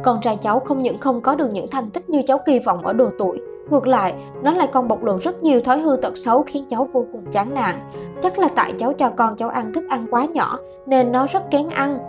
Con 0.04 0.22
trai 0.22 0.38
cháu 0.42 0.60
không 0.60 0.84
những 0.84 0.98
không 0.98 1.22
có 1.22 1.36
được 1.36 1.50
những 1.52 1.68
thành 1.72 1.90
tích 1.90 2.10
như 2.10 2.22
cháu 2.28 2.38
kỳ 2.46 2.60
vọng 2.60 2.86
ở 2.86 2.94
độ 2.94 3.10
tuổi, 3.20 3.40
Ngược 3.70 3.88
lại, 3.88 4.14
nó 4.42 4.52
lại 4.52 4.68
còn 4.72 4.88
bộc 4.88 5.04
lộ 5.04 5.18
rất 5.20 5.44
nhiều 5.44 5.62
thói 5.62 5.80
hư 5.80 5.98
tật 6.02 6.18
xấu 6.18 6.44
khiến 6.44 6.66
cháu 6.70 6.88
vô 6.94 7.06
cùng 7.12 7.26
chán 7.32 7.54
nản. 7.54 7.76
Chắc 8.24 8.40
là 8.40 8.48
tại 8.56 8.74
cháu 8.78 8.94
cho 8.94 9.12
con 9.18 9.36
cháu 9.36 9.50
ăn 9.50 9.74
thức 9.74 9.84
ăn 9.90 10.08
quá 10.12 10.26
nhỏ 10.26 10.60
nên 10.86 11.12
nó 11.12 11.28
rất 11.28 11.52
kén 11.52 11.70
ăn. 11.70 12.00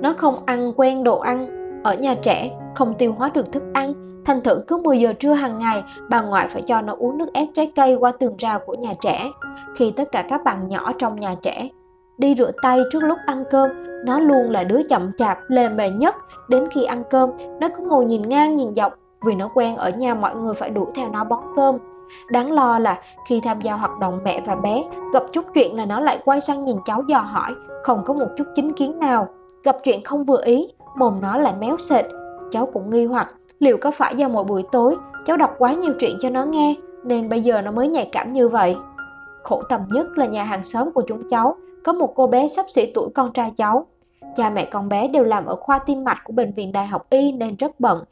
Nó 0.00 0.14
không 0.16 0.42
ăn 0.46 0.72
quen 0.76 1.04
đồ 1.04 1.18
ăn 1.18 1.46
ở 1.84 1.94
nhà 1.94 2.14
trẻ, 2.14 2.50
không 2.74 2.94
tiêu 2.94 3.14
hóa 3.18 3.30
được 3.34 3.52
thức 3.52 3.62
ăn. 3.74 3.94
Thành 4.26 4.40
thử 4.40 4.62
cứ 4.66 4.76
10 4.76 5.00
giờ 5.00 5.12
trưa 5.12 5.32
hàng 5.32 5.58
ngày, 5.58 5.84
bà 6.08 6.22
ngoại 6.22 6.48
phải 6.48 6.62
cho 6.62 6.80
nó 6.80 6.94
uống 6.98 7.18
nước 7.18 7.32
ép 7.32 7.48
trái 7.54 7.72
cây 7.76 7.94
qua 7.94 8.12
tường 8.12 8.36
rào 8.38 8.58
của 8.66 8.74
nhà 8.74 8.94
trẻ. 9.00 9.30
Khi 9.76 9.90
tất 9.90 10.12
cả 10.12 10.24
các 10.28 10.44
bạn 10.44 10.68
nhỏ 10.68 10.92
trong 10.98 11.20
nhà 11.20 11.34
trẻ 11.42 11.68
đi 12.18 12.34
rửa 12.38 12.50
tay 12.62 12.82
trước 12.92 13.02
lúc 13.02 13.18
ăn 13.26 13.44
cơm, 13.50 13.70
nó 14.04 14.20
luôn 14.20 14.50
là 14.50 14.64
đứa 14.64 14.80
chậm 14.88 15.10
chạp, 15.18 15.38
lề 15.48 15.68
mề 15.68 15.90
nhất. 15.90 16.14
Đến 16.48 16.64
khi 16.70 16.84
ăn 16.84 17.02
cơm, 17.10 17.30
nó 17.60 17.68
cứ 17.76 17.84
ngồi 17.84 18.04
nhìn 18.04 18.28
ngang 18.28 18.56
nhìn 18.56 18.74
dọc 18.74 18.92
vì 19.24 19.34
nó 19.34 19.48
quen 19.54 19.76
ở 19.76 19.90
nhà 19.90 20.14
mọi 20.14 20.36
người 20.36 20.54
phải 20.54 20.70
đuổi 20.70 20.86
theo 20.94 21.08
nó 21.08 21.24
bón 21.24 21.42
cơm. 21.56 21.78
Đáng 22.30 22.52
lo 22.52 22.78
là 22.78 23.02
khi 23.28 23.40
tham 23.40 23.60
gia 23.60 23.74
hoạt 23.74 23.98
động 24.00 24.20
mẹ 24.24 24.40
và 24.46 24.54
bé, 24.54 24.84
gặp 25.12 25.22
chút 25.32 25.44
chuyện 25.54 25.76
là 25.76 25.86
nó 25.86 26.00
lại 26.00 26.18
quay 26.24 26.40
sang 26.40 26.64
nhìn 26.64 26.76
cháu 26.84 27.02
dò 27.08 27.18
hỏi, 27.18 27.54
không 27.82 28.02
có 28.04 28.14
một 28.14 28.28
chút 28.36 28.46
chính 28.54 28.72
kiến 28.72 28.98
nào. 28.98 29.28
Gặp 29.64 29.76
chuyện 29.84 30.04
không 30.04 30.24
vừa 30.24 30.40
ý, 30.44 30.68
mồm 30.96 31.20
nó 31.20 31.38
lại 31.38 31.54
méo 31.60 31.76
sệt. 31.78 32.04
Cháu 32.50 32.66
cũng 32.72 32.90
nghi 32.90 33.04
hoặc 33.04 33.28
liệu 33.58 33.76
có 33.80 33.90
phải 33.90 34.16
do 34.16 34.28
mỗi 34.28 34.44
buổi 34.44 34.62
tối 34.72 34.96
cháu 35.26 35.36
đọc 35.36 35.54
quá 35.58 35.72
nhiều 35.72 35.92
chuyện 36.00 36.16
cho 36.20 36.30
nó 36.30 36.44
nghe 36.44 36.74
nên 37.04 37.28
bây 37.28 37.42
giờ 37.42 37.62
nó 37.62 37.70
mới 37.70 37.88
nhạy 37.88 38.08
cảm 38.12 38.32
như 38.32 38.48
vậy. 38.48 38.76
Khổ 39.42 39.62
tâm 39.68 39.80
nhất 39.88 40.18
là 40.18 40.26
nhà 40.26 40.44
hàng 40.44 40.64
xóm 40.64 40.92
của 40.92 41.02
chúng 41.08 41.28
cháu 41.28 41.56
có 41.84 41.92
một 41.92 42.12
cô 42.14 42.26
bé 42.26 42.48
sắp 42.48 42.66
xỉ 42.68 42.86
tuổi 42.94 43.08
con 43.14 43.32
trai 43.32 43.52
cháu. 43.56 43.86
Cha 44.36 44.50
mẹ 44.50 44.64
con 44.64 44.88
bé 44.88 45.08
đều 45.08 45.24
làm 45.24 45.46
ở 45.46 45.56
khoa 45.56 45.78
tim 45.78 46.04
mạch 46.04 46.18
của 46.24 46.32
bệnh 46.32 46.52
viện 46.52 46.72
Đại 46.72 46.86
học 46.86 47.06
Y 47.10 47.32
nên 47.32 47.56
rất 47.56 47.80
bận 47.80 48.04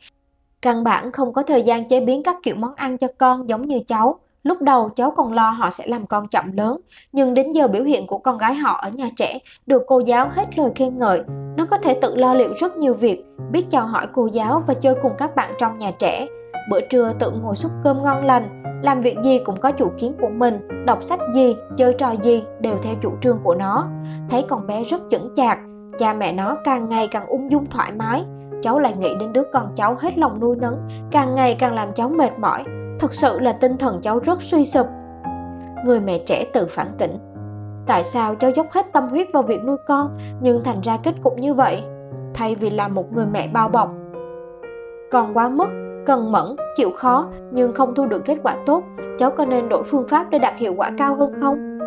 Căn 0.63 0.85
bản 0.85 1.13
không 1.13 1.33
có 1.33 1.43
thời 1.43 1.63
gian 1.63 1.89
chế 1.89 2.01
biến 2.01 2.23
các 2.23 2.37
kiểu 2.43 2.55
món 2.57 2.75
ăn 2.75 2.99
cho 2.99 3.09
con 3.19 3.49
giống 3.49 3.63
như 3.63 3.79
cháu. 3.87 4.19
Lúc 4.43 4.63
đầu 4.63 4.89
cháu 4.89 5.11
còn 5.11 5.33
lo 5.33 5.51
họ 5.51 5.71
sẽ 5.71 5.85
làm 5.87 6.07
con 6.07 6.29
chậm 6.29 6.53
lớn, 6.53 6.81
nhưng 7.13 7.35
đến 7.35 7.53
giờ 7.53 7.69
biểu 7.69 7.85
hiện 7.85 8.07
của 8.07 8.19
con 8.19 8.39
gái 8.39 8.55
họ 8.55 8.77
ở 8.83 8.91
nhà 8.91 9.09
trẻ 9.17 9.39
được 9.67 9.83
cô 9.87 9.99
giáo 9.99 10.29
hết 10.33 10.59
lời 10.59 10.71
khen 10.75 10.99
ngợi. 10.99 11.23
Nó 11.57 11.65
có 11.71 11.77
thể 11.77 11.99
tự 12.03 12.17
lo 12.17 12.35
liệu 12.35 12.53
rất 12.57 12.77
nhiều 12.77 12.95
việc, 12.95 13.25
biết 13.51 13.67
chào 13.71 13.87
hỏi 13.87 14.07
cô 14.13 14.27
giáo 14.27 14.63
và 14.67 14.75
chơi 14.75 14.95
cùng 15.03 15.13
các 15.19 15.37
bạn 15.37 15.55
trong 15.59 15.79
nhà 15.79 15.91
trẻ. 15.99 16.27
Bữa 16.71 16.81
trưa 16.91 17.13
tự 17.19 17.31
ngồi 17.31 17.57
xúc 17.57 17.73
cơm 17.85 18.03
ngon 18.03 18.25
lành, 18.25 18.63
làm 18.83 19.01
việc 19.01 19.17
gì 19.25 19.39
cũng 19.45 19.61
có 19.61 19.71
chủ 19.73 19.91
kiến 19.99 20.15
của 20.21 20.29
mình, 20.29 20.69
đọc 20.87 21.03
sách 21.03 21.21
gì, 21.35 21.57
chơi 21.77 21.95
trò 21.95 22.11
gì 22.11 22.45
đều 22.61 22.77
theo 22.83 22.95
chủ 23.03 23.11
trương 23.21 23.39
của 23.45 23.55
nó. 23.55 23.89
Thấy 24.31 24.45
con 24.49 24.67
bé 24.67 24.85
rất 24.85 25.01
chững 25.11 25.33
chạc, 25.37 25.59
cha 25.99 26.13
mẹ 26.13 26.33
nó 26.33 26.57
càng 26.65 26.89
ngày 26.89 27.09
càng 27.09 27.27
ung 27.27 27.51
dung 27.51 27.67
thoải 27.71 27.93
mái, 27.93 28.25
cháu 28.63 28.79
lại 28.79 28.95
nghĩ 28.99 29.15
đến 29.21 29.33
đứa 29.33 29.43
con 29.53 29.73
cháu 29.77 29.97
hết 30.01 30.19
lòng 30.19 30.41
nuôi 30.41 30.57
nấng, 30.57 30.89
càng 31.11 31.35
ngày 31.35 31.57
càng 31.59 31.75
làm 31.75 31.93
cháu 31.93 32.09
mệt 32.09 32.39
mỏi. 32.39 32.65
Thật 33.01 33.15
sự 33.15 33.41
là 33.41 33.53
tinh 33.53 33.77
thần 33.77 34.01
cháu 34.03 34.19
rất 34.19 34.43
suy 34.43 34.65
sụp. 34.65 34.87
Người 35.85 36.01
mẹ 36.01 36.19
trẻ 36.27 36.45
tự 36.53 36.67
phản 36.71 36.87
tỉnh. 36.99 37.19
Tại 37.87 38.05
sao 38.05 38.35
cháu 38.35 38.51
dốc 38.51 38.67
hết 38.71 38.93
tâm 38.93 39.09
huyết 39.09 39.33
vào 39.33 39.43
việc 39.43 39.65
nuôi 39.65 39.77
con, 39.87 40.19
nhưng 40.41 40.65
thành 40.65 40.81
ra 40.81 40.99
kết 41.03 41.15
cục 41.23 41.39
như 41.39 41.55
vậy? 41.55 41.83
Thay 42.35 42.55
vì 42.55 42.71
là 42.71 42.89
một 42.89 43.13
người 43.13 43.27
mẹ 43.27 43.49
bao 43.53 43.69
bọc, 43.69 43.95
còn 45.11 45.35
quá 45.35 45.49
mức, 45.49 45.69
cần 46.07 46.33
mẫn, 46.33 46.57
chịu 46.77 46.91
khó 46.97 47.29
nhưng 47.53 47.73
không 47.75 47.95
thu 47.95 48.07
được 48.07 48.25
kết 48.25 48.39
quả 48.43 48.57
tốt, 48.67 48.83
cháu 49.19 49.31
có 49.31 49.45
nên 49.45 49.69
đổi 49.69 49.83
phương 49.85 50.09
pháp 50.09 50.31
để 50.31 50.39
đạt 50.39 50.59
hiệu 50.59 50.75
quả 50.77 50.91
cao 50.99 51.15
hơn 51.15 51.33
không? 51.41 51.79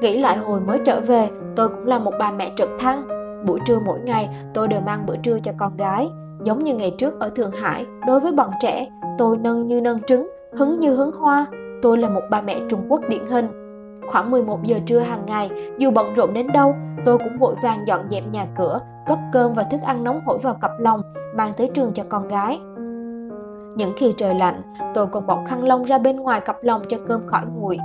Nghĩ 0.00 0.20
lại 0.20 0.36
hồi 0.36 0.60
mới 0.60 0.78
trở 0.84 1.00
về, 1.00 1.28
tôi 1.56 1.68
cũng 1.68 1.86
là 1.86 1.98
một 1.98 2.12
bà 2.18 2.30
mẹ 2.30 2.52
trực 2.56 2.68
thăng, 2.78 3.22
Buổi 3.46 3.60
trưa 3.64 3.78
mỗi 3.78 4.00
ngày 4.00 4.28
tôi 4.54 4.68
đều 4.68 4.80
mang 4.80 5.06
bữa 5.06 5.16
trưa 5.16 5.38
cho 5.44 5.52
con 5.58 5.76
gái. 5.76 6.10
Giống 6.42 6.64
như 6.64 6.74
ngày 6.74 6.94
trước 6.98 7.20
ở 7.20 7.28
Thượng 7.28 7.50
Hải, 7.50 7.86
đối 8.06 8.20
với 8.20 8.32
bọn 8.32 8.50
trẻ, 8.60 8.88
tôi 9.18 9.36
nâng 9.36 9.66
như 9.66 9.80
nâng 9.80 10.02
trứng, 10.02 10.30
hứng 10.52 10.72
như 10.72 10.94
hứng 10.94 11.12
hoa. 11.12 11.46
Tôi 11.82 11.98
là 11.98 12.08
một 12.08 12.20
bà 12.30 12.40
mẹ 12.40 12.60
Trung 12.68 12.86
Quốc 12.88 13.00
điển 13.08 13.26
hình. 13.26 13.61
Khoảng 14.06 14.30
11 14.30 14.62
giờ 14.62 14.78
trưa 14.86 14.98
hàng 14.98 15.26
ngày, 15.26 15.50
dù 15.78 15.90
bận 15.90 16.14
rộn 16.14 16.34
đến 16.34 16.46
đâu, 16.52 16.74
tôi 17.04 17.18
cũng 17.18 17.38
vội 17.38 17.54
vàng 17.62 17.86
dọn 17.86 18.00
dẹp 18.10 18.24
nhà 18.32 18.46
cửa, 18.56 18.80
cất 19.06 19.18
cơm 19.32 19.54
và 19.54 19.62
thức 19.62 19.80
ăn 19.86 20.04
nóng 20.04 20.20
hổi 20.26 20.38
vào 20.38 20.54
cặp 20.60 20.70
lồng, 20.78 21.02
mang 21.34 21.52
tới 21.56 21.70
trường 21.74 21.92
cho 21.94 22.02
con 22.08 22.28
gái. 22.28 22.60
Những 23.76 23.92
khi 23.96 24.14
trời 24.16 24.34
lạnh, 24.34 24.62
tôi 24.94 25.06
còn 25.06 25.26
bọc 25.26 25.42
khăn 25.46 25.64
lông 25.64 25.82
ra 25.82 25.98
bên 25.98 26.16
ngoài 26.16 26.40
cặp 26.40 26.56
lồng 26.62 26.82
cho 26.88 26.96
cơm 27.08 27.26
khỏi 27.26 27.42
nguội. 27.54 27.78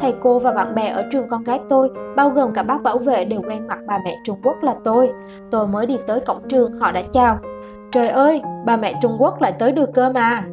Thầy 0.00 0.14
cô 0.22 0.38
và 0.38 0.52
bạn 0.52 0.74
bè 0.74 0.88
ở 0.88 1.04
trường 1.12 1.28
con 1.28 1.44
gái 1.44 1.60
tôi, 1.68 1.90
bao 2.16 2.30
gồm 2.30 2.52
cả 2.52 2.62
bác 2.62 2.82
bảo 2.82 2.98
vệ 2.98 3.24
đều 3.24 3.40
quen 3.48 3.66
mặt 3.66 3.78
bà 3.86 3.98
mẹ 4.04 4.16
Trung 4.24 4.38
Quốc 4.44 4.56
là 4.62 4.74
tôi. 4.84 5.10
Tôi 5.50 5.66
mới 5.66 5.86
đi 5.86 5.96
tới 6.06 6.20
cổng 6.20 6.48
trường, 6.48 6.72
họ 6.78 6.92
đã 6.92 7.02
chào. 7.12 7.38
Trời 7.92 8.08
ơi, 8.08 8.42
bà 8.66 8.76
mẹ 8.76 8.94
Trung 9.02 9.16
Quốc 9.18 9.42
lại 9.42 9.52
tới 9.52 9.72
đưa 9.72 9.86
cơm 9.86 10.14
à. 10.14 10.44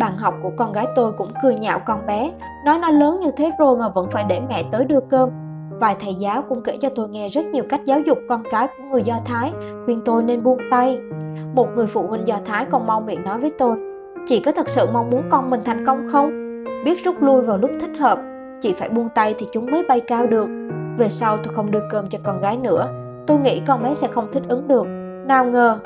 Bạn 0.00 0.18
học 0.18 0.34
của 0.42 0.50
con 0.56 0.72
gái 0.72 0.86
tôi 0.96 1.12
cũng 1.12 1.32
cười 1.42 1.54
nhạo 1.54 1.78
con 1.86 2.06
bé, 2.06 2.32
nói 2.64 2.78
nó 2.78 2.90
lớn 2.90 3.20
như 3.20 3.30
thế 3.36 3.50
rồi 3.58 3.76
mà 3.76 3.88
vẫn 3.88 4.10
phải 4.10 4.24
để 4.28 4.40
mẹ 4.48 4.62
tới 4.72 4.84
đưa 4.84 5.00
cơm. 5.00 5.30
Vài 5.70 5.96
thầy 6.00 6.14
giáo 6.14 6.42
cũng 6.48 6.62
kể 6.62 6.78
cho 6.80 6.88
tôi 6.94 7.08
nghe 7.08 7.28
rất 7.28 7.46
nhiều 7.46 7.64
cách 7.68 7.80
giáo 7.84 8.00
dục 8.00 8.18
con 8.28 8.42
cái 8.50 8.66
của 8.66 8.84
người 8.90 9.02
Do 9.02 9.14
Thái, 9.24 9.52
khuyên 9.84 9.98
tôi 10.04 10.22
nên 10.22 10.42
buông 10.42 10.58
tay. 10.70 10.98
Một 11.54 11.68
người 11.74 11.86
phụ 11.86 12.06
huynh 12.06 12.26
Do 12.26 12.36
Thái 12.44 12.64
còn 12.64 12.86
mau 12.86 13.00
miệng 13.00 13.24
nói 13.24 13.38
với 13.38 13.52
tôi, 13.58 13.76
chị 14.26 14.40
có 14.40 14.52
thật 14.52 14.68
sự 14.68 14.86
mong 14.92 15.10
muốn 15.10 15.22
con 15.30 15.50
mình 15.50 15.60
thành 15.64 15.86
công 15.86 16.08
không 16.12 16.50
biết 16.84 17.04
rút 17.04 17.22
lui 17.22 17.42
vào 17.42 17.56
lúc 17.56 17.70
thích 17.80 17.98
hợp 18.00 18.18
chị 18.62 18.74
phải 18.78 18.88
buông 18.88 19.08
tay 19.14 19.34
thì 19.38 19.46
chúng 19.52 19.70
mới 19.70 19.82
bay 19.88 20.00
cao 20.00 20.26
được 20.26 20.48
về 20.96 21.08
sau 21.08 21.36
tôi 21.36 21.54
không 21.54 21.70
đưa 21.70 21.82
cơm 21.90 22.06
cho 22.06 22.18
con 22.22 22.40
gái 22.40 22.56
nữa 22.56 22.88
tôi 23.26 23.38
nghĩ 23.38 23.62
con 23.66 23.82
bé 23.82 23.94
sẽ 23.94 24.06
không 24.06 24.28
thích 24.32 24.42
ứng 24.48 24.68
được 24.68 24.86
nào 25.26 25.44
ngờ 25.44 25.78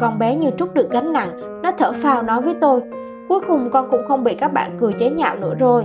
con 0.00 0.18
bé 0.18 0.36
như 0.36 0.50
trút 0.50 0.74
được 0.74 0.90
gánh 0.90 1.12
nặng 1.12 1.51
thở 1.78 1.92
phào 1.92 2.22
nói 2.22 2.42
với 2.42 2.54
tôi 2.60 2.82
cuối 3.28 3.40
cùng 3.48 3.70
con 3.72 3.88
cũng 3.90 4.02
không 4.08 4.24
bị 4.24 4.34
các 4.34 4.48
bạn 4.48 4.76
cười 4.80 4.92
chế 4.98 5.10
nhạo 5.10 5.36
nữa 5.36 5.54
rồi 5.58 5.84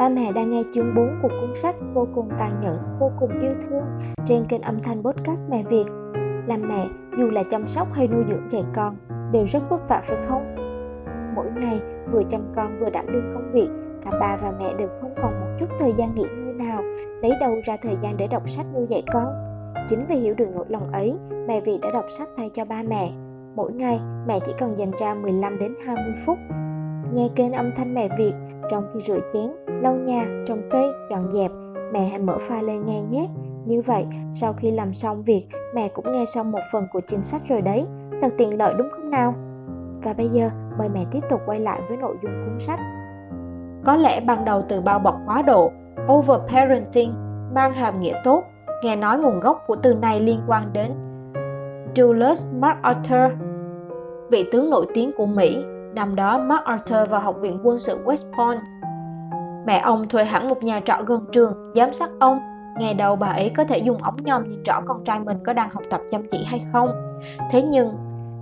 Ba 0.00 0.08
mẹ 0.08 0.32
đang 0.32 0.50
nghe 0.50 0.62
chương 0.72 0.94
4 0.94 1.18
của 1.22 1.28
cuốn 1.28 1.54
sách 1.54 1.74
vô 1.94 2.08
cùng 2.14 2.28
tàn 2.38 2.56
nhẫn, 2.62 2.78
vô 3.00 3.10
cùng 3.20 3.40
yêu 3.40 3.52
thương 3.68 3.84
trên 4.26 4.44
kênh 4.48 4.62
âm 4.62 4.78
thanh 4.78 5.02
podcast 5.02 5.44
Mẹ 5.50 5.62
Việt. 5.70 5.84
Làm 6.46 6.68
mẹ, 6.68 6.86
dù 7.18 7.30
là 7.30 7.42
chăm 7.50 7.68
sóc 7.68 7.88
hay 7.92 8.08
nuôi 8.08 8.24
dưỡng 8.28 8.50
dạy 8.50 8.62
con, 8.74 8.96
đều 9.32 9.44
rất 9.46 9.62
vất 9.70 9.88
vả 9.88 10.00
phải 10.04 10.18
không? 10.28 10.54
Mỗi 11.34 11.46
ngày, 11.60 11.80
vừa 12.12 12.22
chăm 12.22 12.40
con 12.56 12.78
vừa 12.78 12.90
đảm 12.90 13.06
đương 13.12 13.30
công 13.34 13.52
việc, 13.52 13.68
cả 14.04 14.10
ba 14.20 14.36
và 14.42 14.52
mẹ 14.58 14.74
đều 14.78 14.88
không 15.00 15.14
còn 15.22 15.40
một 15.40 15.56
chút 15.60 15.66
thời 15.78 15.92
gian 15.92 16.14
nghỉ 16.14 16.24
ngơi 16.24 16.54
nào, 16.68 16.82
lấy 17.22 17.32
đâu 17.40 17.60
ra 17.64 17.76
thời 17.82 17.96
gian 18.02 18.16
để 18.16 18.26
đọc 18.26 18.48
sách 18.48 18.66
nuôi 18.74 18.86
dạy 18.90 19.02
con. 19.12 19.44
Chính 19.88 20.06
vì 20.08 20.16
hiểu 20.16 20.34
được 20.34 20.48
nỗi 20.54 20.64
lòng 20.68 20.92
ấy, 20.92 21.14
mẹ 21.48 21.60
Việt 21.60 21.78
đã 21.82 21.90
đọc 21.90 22.04
sách 22.08 22.28
thay 22.36 22.50
cho 22.54 22.64
ba 22.64 22.82
mẹ. 22.88 23.10
Mỗi 23.56 23.72
ngày, 23.72 24.00
mẹ 24.26 24.40
chỉ 24.46 24.52
cần 24.58 24.78
dành 24.78 24.90
ra 24.98 25.14
15 25.14 25.58
đến 25.58 25.74
20 25.86 26.14
phút 26.26 26.38
nghe 27.14 27.28
kênh 27.36 27.52
âm 27.52 27.70
thanh 27.76 27.94
mẹ 27.94 28.08
Việt 28.18 28.32
trong 28.70 28.84
khi 28.94 29.00
rửa 29.00 29.20
chén, 29.32 29.50
lau 29.82 29.94
nhà, 29.94 30.26
trồng 30.46 30.62
cây, 30.70 30.90
dọn 31.10 31.30
dẹp. 31.30 31.50
Mẹ 31.92 32.08
hãy 32.08 32.18
mở 32.18 32.36
file 32.48 32.64
lên 32.64 32.86
nghe 32.86 33.02
nhé. 33.02 33.28
Như 33.64 33.82
vậy, 33.86 34.06
sau 34.32 34.52
khi 34.52 34.70
làm 34.70 34.92
xong 34.92 35.22
việc, 35.22 35.46
mẹ 35.74 35.88
cũng 35.88 36.12
nghe 36.12 36.24
xong 36.24 36.52
một 36.52 36.60
phần 36.72 36.86
của 36.92 37.00
chương 37.00 37.22
sách 37.22 37.42
rồi 37.48 37.62
đấy. 37.62 37.86
Thật 38.20 38.28
tiện 38.38 38.58
lợi 38.58 38.74
đúng 38.78 38.88
không 38.90 39.10
nào? 39.10 39.34
Và 40.02 40.12
bây 40.12 40.28
giờ, 40.28 40.50
mời 40.78 40.88
mẹ 40.88 41.04
tiếp 41.10 41.20
tục 41.30 41.40
quay 41.46 41.60
lại 41.60 41.80
với 41.88 41.96
nội 41.96 42.16
dung 42.22 42.32
cuốn 42.44 42.58
sách. 42.58 42.78
Có 43.84 43.96
lẽ 43.96 44.20
ban 44.20 44.44
đầu 44.44 44.62
từ 44.68 44.80
bao 44.80 44.98
bọc 44.98 45.16
quá 45.26 45.42
độ, 45.42 45.70
overparenting 46.12 47.14
mang 47.54 47.72
hàm 47.74 48.00
nghĩa 48.00 48.20
tốt. 48.24 48.42
Nghe 48.84 48.96
nói 48.96 49.18
nguồn 49.18 49.40
gốc 49.40 49.64
của 49.66 49.76
từ 49.76 49.94
này 49.94 50.20
liên 50.20 50.40
quan 50.48 50.72
đến 50.72 50.92
Douglas 51.96 52.52
MacArthur, 52.52 53.32
vị 54.30 54.48
tướng 54.52 54.70
nổi 54.70 54.86
tiếng 54.94 55.12
của 55.16 55.26
Mỹ 55.26 55.64
Năm 55.94 56.14
đó 56.14 56.38
MacArthur 56.38 57.10
vào 57.10 57.20
học 57.20 57.36
viện 57.40 57.58
quân 57.62 57.78
sự 57.78 57.98
West 58.04 58.32
Point. 58.36 58.60
Mẹ 59.66 59.78
ông 59.78 60.08
thuê 60.08 60.24
hẳn 60.24 60.48
một 60.48 60.62
nhà 60.62 60.80
trọ 60.84 61.02
gần 61.06 61.24
trường, 61.32 61.72
giám 61.74 61.92
sát 61.92 62.08
ông. 62.20 62.38
Ngày 62.78 62.94
đầu 62.94 63.16
bà 63.16 63.26
ấy 63.26 63.50
có 63.56 63.64
thể 63.64 63.78
dùng 63.78 64.02
ống 64.02 64.16
nhòm 64.24 64.48
nhìn 64.48 64.62
rõ 64.62 64.80
con 64.86 65.04
trai 65.04 65.20
mình 65.20 65.38
có 65.46 65.52
đang 65.52 65.70
học 65.70 65.82
tập 65.90 66.00
chăm 66.10 66.22
chỉ 66.30 66.44
hay 66.46 66.66
không. 66.72 66.90
Thế 67.50 67.62
nhưng, 67.62 67.90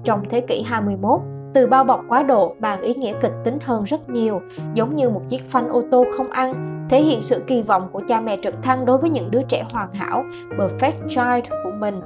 trong 0.05 0.23
thế 0.31 0.41
kỷ 0.41 0.63
21, 0.63 1.21
từ 1.55 1.67
bao 1.67 1.85
bọc 1.85 2.01
quá 2.09 2.23
độ 2.23 2.55
mang 2.61 2.81
ý 2.81 2.95
nghĩa 2.95 3.13
kịch 3.21 3.35
tính 3.45 3.59
hơn 3.63 3.85
rất 3.85 4.11
nhiều, 4.11 4.41
giống 4.75 4.97
như 4.97 5.11
một 5.11 5.23
chiếc 5.29 5.51
phanh 5.51 5.69
ô 5.69 5.83
tô 5.91 6.05
không 6.17 6.31
ăn, 6.31 6.87
thể 6.91 7.03
hiện 7.03 7.23
sự 7.23 7.43
kỳ 7.47 7.63
vọng 7.63 7.89
của 7.93 8.03
cha 8.09 8.21
mẹ 8.21 8.39
trực 8.43 8.63
thăng 8.63 8.87
đối 8.87 8.99
với 8.99 9.11
những 9.11 9.31
đứa 9.31 9.43
trẻ 9.49 9.65
hoàn 9.73 9.93
hảo, 9.93 10.25
perfect 10.59 11.09
child 11.09 11.53
của 11.65 11.73
mình 11.79 12.01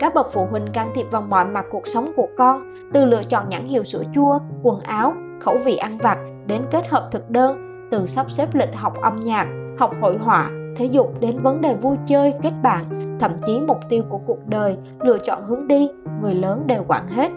các 0.00 0.14
bậc 0.14 0.32
phụ 0.32 0.46
huynh 0.50 0.66
can 0.72 0.90
thiệp 0.94 1.06
vào 1.10 1.22
mọi 1.22 1.44
mặt 1.44 1.66
cuộc 1.70 1.86
sống 1.86 2.12
của 2.16 2.28
con, 2.38 2.74
từ 2.92 3.04
lựa 3.04 3.22
chọn 3.22 3.48
nhãn 3.48 3.64
hiệu 3.64 3.84
sữa 3.84 4.02
chua, 4.14 4.38
quần 4.62 4.80
áo, 4.80 5.12
khẩu 5.40 5.58
vị 5.64 5.76
ăn 5.76 5.98
vặt 5.98 6.18
đến 6.46 6.62
kết 6.70 6.88
hợp 6.88 7.08
thực 7.12 7.30
đơn, 7.30 7.88
từ 7.90 8.06
sắp 8.06 8.30
xếp 8.30 8.48
lịch 8.54 8.74
học 8.74 9.00
âm 9.02 9.16
nhạc, 9.16 9.46
học 9.78 9.90
hội 10.00 10.18
họa, 10.18 10.50
thể 10.76 10.84
dục 10.84 11.20
đến 11.20 11.42
vấn 11.42 11.60
đề 11.60 11.74
vui 11.74 11.96
chơi, 12.06 12.34
kết 12.42 12.52
bạn, 12.62 12.84
thậm 13.20 13.32
chí 13.46 13.60
mục 13.60 13.78
tiêu 13.88 14.02
của 14.08 14.18
cuộc 14.26 14.46
đời, 14.46 14.76
lựa 15.00 15.18
chọn 15.18 15.46
hướng 15.46 15.68
đi, 15.68 15.88
người 16.22 16.34
lớn 16.34 16.66
đều 16.66 16.84
quản 16.88 17.08
hết. 17.08 17.30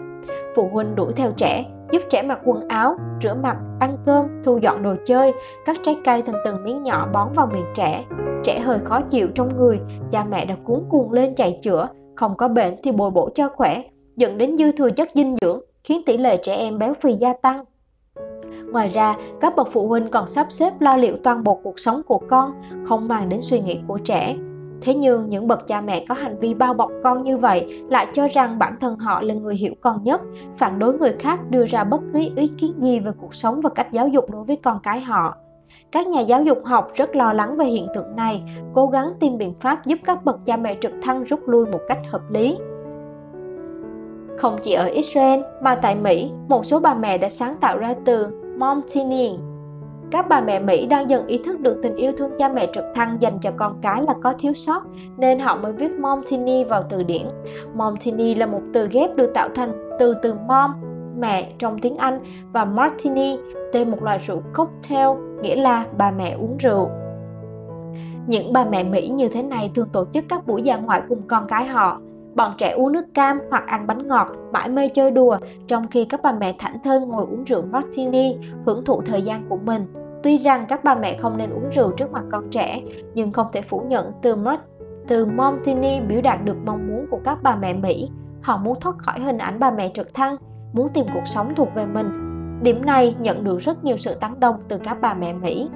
Phụ 0.56 0.68
huynh 0.72 0.94
đuổi 0.94 1.12
theo 1.12 1.32
trẻ, 1.36 1.64
giúp 1.92 2.02
trẻ 2.10 2.22
mặc 2.22 2.38
quần 2.44 2.68
áo, 2.68 2.96
rửa 3.22 3.34
mặt, 3.34 3.56
ăn 3.80 3.96
cơm, 4.06 4.26
thu 4.44 4.58
dọn 4.58 4.82
đồ 4.82 4.94
chơi, 5.06 5.32
cắt 5.66 5.76
trái 5.82 5.96
cây 6.04 6.22
thành 6.22 6.36
từng 6.44 6.64
miếng 6.64 6.82
nhỏ 6.82 7.08
bón 7.12 7.28
vào 7.34 7.46
miệng 7.46 7.72
trẻ. 7.74 8.04
Trẻ 8.44 8.60
hơi 8.60 8.78
khó 8.78 9.00
chịu 9.00 9.28
trong 9.34 9.56
người, 9.56 9.80
cha 10.10 10.24
mẹ 10.24 10.44
đã 10.44 10.54
cuốn 10.64 10.84
cuồng 10.90 11.12
lên 11.12 11.34
chạy 11.34 11.60
chữa, 11.62 11.88
không 12.14 12.36
có 12.36 12.48
bệnh 12.48 12.74
thì 12.82 12.92
bồi 12.92 13.10
bổ 13.10 13.28
cho 13.34 13.48
khỏe, 13.48 13.82
dẫn 14.16 14.38
đến 14.38 14.56
dư 14.56 14.72
thừa 14.72 14.90
chất 14.90 15.08
dinh 15.14 15.36
dưỡng, 15.40 15.60
khiến 15.84 16.02
tỷ 16.06 16.16
lệ 16.16 16.36
trẻ 16.36 16.54
em 16.54 16.78
béo 16.78 16.94
phì 16.94 17.12
gia 17.12 17.32
tăng. 17.32 17.64
Ngoài 18.72 18.88
ra, 18.88 19.16
các 19.40 19.56
bậc 19.56 19.68
phụ 19.72 19.88
huynh 19.88 20.08
còn 20.08 20.28
sắp 20.28 20.46
xếp 20.50 20.80
lo 20.80 20.96
liệu 20.96 21.16
toàn 21.24 21.44
bộ 21.44 21.60
cuộc 21.62 21.78
sống 21.78 22.02
của 22.06 22.18
con, 22.30 22.52
không 22.84 23.08
mang 23.08 23.28
đến 23.28 23.40
suy 23.40 23.60
nghĩ 23.60 23.80
của 23.86 23.98
trẻ. 23.98 24.36
Thế 24.80 24.94
nhưng 24.94 25.30
những 25.30 25.48
bậc 25.48 25.66
cha 25.66 25.80
mẹ 25.80 26.04
có 26.08 26.14
hành 26.14 26.38
vi 26.38 26.54
bao 26.54 26.74
bọc 26.74 26.90
con 27.04 27.22
như 27.22 27.38
vậy 27.38 27.82
lại 27.88 28.06
cho 28.14 28.28
rằng 28.28 28.58
bản 28.58 28.76
thân 28.80 28.98
họ 28.98 29.22
là 29.22 29.34
người 29.34 29.56
hiểu 29.56 29.74
con 29.80 30.02
nhất, 30.02 30.20
phản 30.56 30.78
đối 30.78 30.98
người 30.98 31.12
khác 31.18 31.40
đưa 31.50 31.66
ra 31.66 31.84
bất 31.84 32.00
cứ 32.12 32.18
ý 32.36 32.48
kiến 32.48 32.72
gì 32.78 33.00
về 33.00 33.10
cuộc 33.20 33.34
sống 33.34 33.60
và 33.60 33.70
cách 33.70 33.92
giáo 33.92 34.08
dục 34.08 34.30
đối 34.30 34.44
với 34.44 34.56
con 34.56 34.78
cái 34.82 35.00
họ. 35.00 35.36
Các 35.92 36.08
nhà 36.08 36.20
giáo 36.20 36.42
dục 36.42 36.58
học 36.64 36.90
rất 36.94 37.16
lo 37.16 37.32
lắng 37.32 37.56
về 37.56 37.64
hiện 37.64 37.86
tượng 37.94 38.16
này, 38.16 38.42
cố 38.74 38.86
gắng 38.86 39.12
tìm 39.20 39.38
biện 39.38 39.54
pháp 39.60 39.86
giúp 39.86 39.98
các 40.04 40.24
bậc 40.24 40.36
cha 40.46 40.56
mẹ 40.56 40.76
trực 40.80 40.92
thăng 41.02 41.24
rút 41.24 41.48
lui 41.48 41.66
một 41.66 41.80
cách 41.88 41.98
hợp 42.10 42.22
lý. 42.30 42.58
Không 44.38 44.58
chỉ 44.62 44.72
ở 44.72 44.84
Israel 44.84 45.40
mà 45.62 45.74
tại 45.74 45.94
Mỹ, 45.94 46.30
một 46.48 46.66
số 46.66 46.80
bà 46.80 46.94
mẹ 46.94 47.18
đã 47.18 47.28
sáng 47.28 47.54
tạo 47.60 47.78
ra 47.78 47.94
từ 48.04 48.28
Momtini. 48.58 49.38
Các 50.10 50.28
bà 50.28 50.40
mẹ 50.40 50.60
Mỹ 50.60 50.86
đang 50.86 51.10
dần 51.10 51.26
ý 51.26 51.38
thức 51.38 51.60
được 51.60 51.80
tình 51.82 51.96
yêu 51.96 52.12
thương 52.16 52.30
cha 52.38 52.48
mẹ 52.48 52.66
trực 52.72 52.84
thăng 52.94 53.16
dành 53.20 53.38
cho 53.42 53.50
con 53.56 53.78
cái 53.82 54.02
là 54.02 54.14
có 54.22 54.34
thiếu 54.38 54.52
sót, 54.54 54.82
nên 55.16 55.38
họ 55.38 55.56
mới 55.56 55.72
viết 55.72 55.90
Momtini 55.90 56.64
vào 56.64 56.84
từ 56.88 57.02
điển. 57.02 57.26
Momtini 57.74 58.34
là 58.34 58.46
một 58.46 58.60
từ 58.72 58.88
ghép 58.92 59.16
được 59.16 59.34
tạo 59.34 59.48
thành 59.54 59.96
từ 59.98 60.14
từ 60.22 60.34
mom, 60.34 60.70
mẹ 61.18 61.52
trong 61.58 61.78
tiếng 61.78 61.96
Anh 61.96 62.20
và 62.52 62.64
martini, 62.64 63.38
tên 63.72 63.90
một 63.90 64.02
loại 64.02 64.18
rượu 64.18 64.42
cocktail, 64.54 65.08
nghĩa 65.44 65.56
là 65.56 65.86
bà 65.98 66.10
mẹ 66.10 66.30
uống 66.30 66.56
rượu. 66.56 66.90
Những 68.26 68.52
bà 68.52 68.64
mẹ 68.64 68.84
Mỹ 68.84 69.08
như 69.08 69.28
thế 69.28 69.42
này 69.42 69.70
thường 69.74 69.88
tổ 69.92 70.04
chức 70.12 70.24
các 70.28 70.46
buổi 70.46 70.62
dã 70.62 70.76
ngoại 70.76 71.02
cùng 71.08 71.22
con 71.28 71.46
cái 71.48 71.66
họ. 71.66 72.00
Bọn 72.34 72.52
trẻ 72.58 72.70
uống 72.70 72.92
nước 72.92 73.04
cam 73.14 73.40
hoặc 73.50 73.64
ăn 73.66 73.86
bánh 73.86 74.08
ngọt, 74.08 74.28
mãi 74.52 74.68
mê 74.68 74.88
chơi 74.88 75.10
đùa, 75.10 75.38
trong 75.68 75.86
khi 75.90 76.04
các 76.04 76.20
bà 76.22 76.32
mẹ 76.32 76.54
thảnh 76.58 76.76
thơi 76.84 77.00
ngồi 77.00 77.24
uống 77.30 77.44
rượu 77.44 77.62
martini, 77.62 78.36
hưởng 78.66 78.84
thụ 78.84 79.02
thời 79.02 79.22
gian 79.22 79.48
của 79.48 79.56
mình. 79.56 79.86
Tuy 80.22 80.38
rằng 80.38 80.66
các 80.68 80.84
bà 80.84 80.94
mẹ 80.94 81.16
không 81.18 81.36
nên 81.36 81.50
uống 81.50 81.70
rượu 81.70 81.92
trước 81.92 82.12
mặt 82.12 82.22
con 82.32 82.50
trẻ, 82.50 82.82
nhưng 83.14 83.32
không 83.32 83.46
thể 83.52 83.60
phủ 83.60 83.82
nhận 83.88 84.12
từ 84.22 84.36
từ 85.08 85.26
Martini 85.26 86.00
biểu 86.00 86.20
đạt 86.20 86.44
được 86.44 86.56
mong 86.66 86.88
muốn 86.88 87.06
của 87.10 87.18
các 87.24 87.38
bà 87.42 87.56
mẹ 87.56 87.74
Mỹ. 87.74 88.10
Họ 88.42 88.56
muốn 88.56 88.80
thoát 88.80 88.98
khỏi 88.98 89.20
hình 89.20 89.38
ảnh 89.38 89.58
bà 89.58 89.70
mẹ 89.70 89.90
trực 89.94 90.14
thăng, 90.14 90.36
muốn 90.72 90.88
tìm 90.88 91.06
cuộc 91.14 91.26
sống 91.26 91.54
thuộc 91.56 91.68
về 91.74 91.86
mình. 91.86 92.23
Điểm 92.64 92.84
này 92.86 93.14
nhận 93.18 93.44
được 93.44 93.58
rất 93.58 93.84
nhiều 93.84 93.96
sự 93.96 94.14
tán 94.14 94.40
đồng 94.40 94.56
từ 94.68 94.78
các 94.78 95.00
bà 95.00 95.14
mẹ 95.14 95.32
Mỹ. 95.32 95.68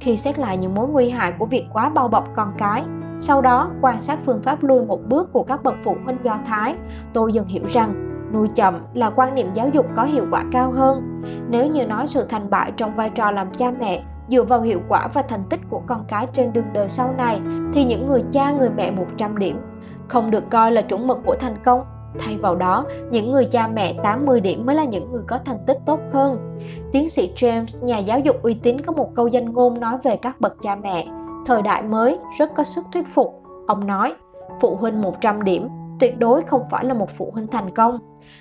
Khi 0.00 0.16
xét 0.16 0.38
lại 0.38 0.56
những 0.56 0.74
mối 0.74 0.88
nguy 0.88 1.10
hại 1.10 1.32
của 1.38 1.46
việc 1.46 1.66
quá 1.72 1.88
bao 1.88 2.08
bọc 2.08 2.28
con 2.36 2.52
cái, 2.58 2.84
sau 3.18 3.42
đó 3.42 3.70
quan 3.80 4.02
sát 4.02 4.18
phương 4.24 4.42
pháp 4.42 4.62
lui 4.62 4.84
một 4.84 5.00
bước 5.08 5.32
của 5.32 5.42
các 5.42 5.62
bậc 5.62 5.74
phụ 5.84 5.96
huynh 6.04 6.16
Do 6.22 6.38
Thái, 6.46 6.74
tôi 7.12 7.32
dần 7.32 7.46
hiểu 7.46 7.64
rằng 7.72 8.12
nuôi 8.32 8.48
chậm 8.54 8.80
là 8.94 9.10
quan 9.10 9.34
niệm 9.34 9.46
giáo 9.54 9.68
dục 9.68 9.86
có 9.96 10.04
hiệu 10.04 10.26
quả 10.30 10.44
cao 10.52 10.72
hơn. 10.72 11.22
Nếu 11.48 11.66
như 11.66 11.86
nói 11.86 12.06
sự 12.06 12.26
thành 12.28 12.50
bại 12.50 12.72
trong 12.76 12.96
vai 12.96 13.10
trò 13.10 13.30
làm 13.30 13.50
cha 13.50 13.70
mẹ 13.80 14.04
dựa 14.28 14.42
vào 14.42 14.60
hiệu 14.60 14.80
quả 14.88 15.08
và 15.14 15.22
thành 15.22 15.42
tích 15.50 15.60
của 15.70 15.82
con 15.86 16.04
cái 16.08 16.26
trên 16.32 16.52
đường 16.52 16.72
đời 16.72 16.88
sau 16.88 17.14
này 17.16 17.40
thì 17.72 17.84
những 17.84 18.06
người 18.06 18.22
cha 18.32 18.50
người 18.50 18.70
mẹ 18.76 18.90
100 18.90 19.38
điểm 19.38 19.60
không 20.08 20.30
được 20.30 20.50
coi 20.50 20.72
là 20.72 20.82
chuẩn 20.82 21.06
mực 21.06 21.18
của 21.24 21.36
thành 21.40 21.56
công 21.64 21.84
Thay 22.18 22.36
vào 22.36 22.54
đó, 22.54 22.84
những 23.10 23.32
người 23.32 23.46
cha 23.46 23.68
mẹ 23.68 23.94
80 24.02 24.40
điểm 24.40 24.66
mới 24.66 24.76
là 24.76 24.84
những 24.84 25.12
người 25.12 25.22
có 25.26 25.38
thành 25.44 25.58
tích 25.66 25.78
tốt 25.86 26.00
hơn. 26.12 26.58
Tiến 26.92 27.10
sĩ 27.10 27.32
James, 27.36 27.86
nhà 27.86 27.98
giáo 27.98 28.20
dục 28.20 28.42
uy 28.42 28.54
tín 28.54 28.80
có 28.80 28.92
một 28.92 29.14
câu 29.14 29.28
danh 29.28 29.52
ngôn 29.52 29.80
nói 29.80 29.98
về 30.02 30.16
các 30.16 30.40
bậc 30.40 30.56
cha 30.62 30.76
mẹ. 30.76 31.06
Thời 31.46 31.62
đại 31.62 31.82
mới 31.82 32.18
rất 32.38 32.54
có 32.54 32.64
sức 32.64 32.84
thuyết 32.92 33.06
phục. 33.14 33.42
Ông 33.66 33.86
nói, 33.86 34.14
phụ 34.60 34.76
huynh 34.76 35.02
100 35.02 35.44
điểm 35.44 35.68
tuyệt 36.00 36.18
đối 36.18 36.42
không 36.42 36.62
phải 36.70 36.84
là 36.84 36.94
một 36.94 37.10
phụ 37.10 37.30
huynh 37.32 37.46
thành 37.46 37.74
công. 37.74 37.98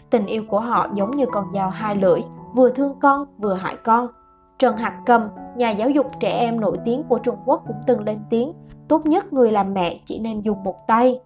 Tình 0.09 0.25
yêu 0.25 0.43
của 0.47 0.59
họ 0.59 0.87
giống 0.93 1.11
như 1.11 1.25
con 1.31 1.45
dao 1.53 1.69
hai 1.69 1.95
lưỡi, 1.95 2.21
vừa 2.53 2.69
thương 2.69 2.99
con 3.01 3.25
vừa 3.37 3.53
hại 3.53 3.75
con. 3.83 4.07
Trần 4.59 4.77
Hạc 4.77 4.93
Cầm, 5.05 5.29
nhà 5.55 5.71
giáo 5.71 5.89
dục 5.89 6.05
trẻ 6.19 6.29
em 6.29 6.59
nổi 6.59 6.77
tiếng 6.85 7.03
của 7.03 7.17
Trung 7.17 7.35
Quốc 7.45 7.63
cũng 7.67 7.77
từng 7.87 8.03
lên 8.03 8.19
tiếng, 8.29 8.53
tốt 8.87 9.05
nhất 9.05 9.33
người 9.33 9.51
làm 9.51 9.73
mẹ 9.73 9.99
chỉ 10.05 10.19
nên 10.19 10.41
dùng 10.41 10.63
một 10.63 10.87
tay 10.87 11.19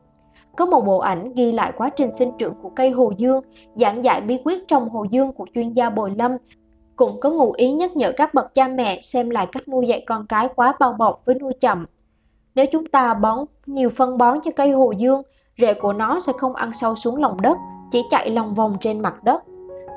có 0.58 0.66
một 0.66 0.82
bộ 0.86 0.98
ảnh 0.98 1.34
ghi 1.36 1.52
lại 1.52 1.72
quá 1.78 1.90
trình 1.90 2.14
sinh 2.14 2.32
trưởng 2.38 2.54
của 2.62 2.70
cây 2.70 2.90
hồ 2.90 3.14
dương, 3.18 3.42
giảng 3.76 4.04
dạy 4.04 4.22
bí 4.22 4.38
quyết 4.46 4.68
trồng 4.68 4.90
hồ 4.90 5.04
dương 5.04 5.34
của 5.34 5.46
chuyên 5.56 5.74
gia 5.74 5.90
Bồi 5.90 6.12
Lâm, 6.18 6.32
cũng 6.96 7.20
có 7.20 7.30
ngụ 7.30 7.52
ý 7.52 7.72
nhắc 7.72 7.96
nhở 7.96 8.12
các 8.12 8.34
bậc 8.34 8.54
cha 8.54 8.68
mẹ 8.68 9.02
xem 9.02 9.30
lại 9.30 9.48
cách 9.52 9.68
nuôi 9.68 9.88
dạy 9.88 10.04
con 10.08 10.28
cái 10.28 10.48
quá 10.56 10.74
bao 10.80 10.94
bọc 10.94 11.22
với 11.26 11.36
nuôi 11.36 11.54
chậm. 11.54 11.86
Nếu 12.56 12.66
chúng 12.72 12.86
ta 12.86 13.14
bón 13.14 13.40
nhiều 13.66 13.90
phân 13.90 14.18
bón 14.18 14.40
cho 14.44 14.52
cây 14.56 14.72
hồ 14.72 14.92
dương, 14.92 15.22
rễ 15.58 15.74
của 15.74 15.94
nó 15.94 16.20
sẽ 16.20 16.34
không 16.38 16.56
ăn 16.56 16.74
sâu 16.74 16.96
xuống 16.96 17.22
lòng 17.22 17.42
đất, 17.42 17.58
chỉ 17.92 18.04
chạy 18.10 18.30
lòng 18.30 18.54
vòng 18.54 18.78
trên 18.82 19.00
mặt 19.00 19.24
đất. 19.24 19.44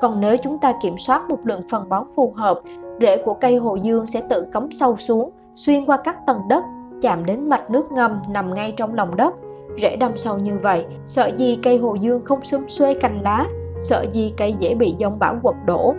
Còn 0.01 0.21
nếu 0.21 0.37
chúng 0.37 0.57
ta 0.59 0.73
kiểm 0.81 0.97
soát 0.97 1.29
một 1.29 1.39
lượng 1.43 1.61
phân 1.69 1.89
bón 1.89 2.03
phù 2.15 2.33
hợp, 2.35 2.61
rễ 3.01 3.17
của 3.25 3.33
cây 3.33 3.55
hồ 3.55 3.75
dương 3.75 4.05
sẽ 4.05 4.21
tự 4.29 4.45
cắm 4.51 4.71
sâu 4.71 4.97
xuống, 4.97 5.31
xuyên 5.55 5.85
qua 5.85 5.97
các 6.03 6.17
tầng 6.27 6.41
đất, 6.47 6.63
chạm 7.01 7.25
đến 7.25 7.49
mạch 7.49 7.69
nước 7.69 7.91
ngầm 7.91 8.21
nằm 8.29 8.53
ngay 8.53 8.73
trong 8.77 8.93
lòng 8.93 9.15
đất 9.15 9.33
rễ 9.81 9.95
đâm 9.95 10.17
sâu 10.17 10.37
như 10.37 10.57
vậy 10.57 10.85
sợ 11.05 11.31
gì 11.37 11.59
cây 11.63 11.77
hồ 11.77 11.95
dương 11.95 12.25
không 12.25 12.43
xum 12.43 12.67
xuê 12.67 12.93
cành 12.93 13.21
lá 13.21 13.47
sợ 13.79 14.05
gì 14.11 14.33
cây 14.37 14.55
dễ 14.59 14.75
bị 14.75 14.95
giông 14.97 15.19
bão 15.19 15.39
quật 15.41 15.55
đổ. 15.65 15.93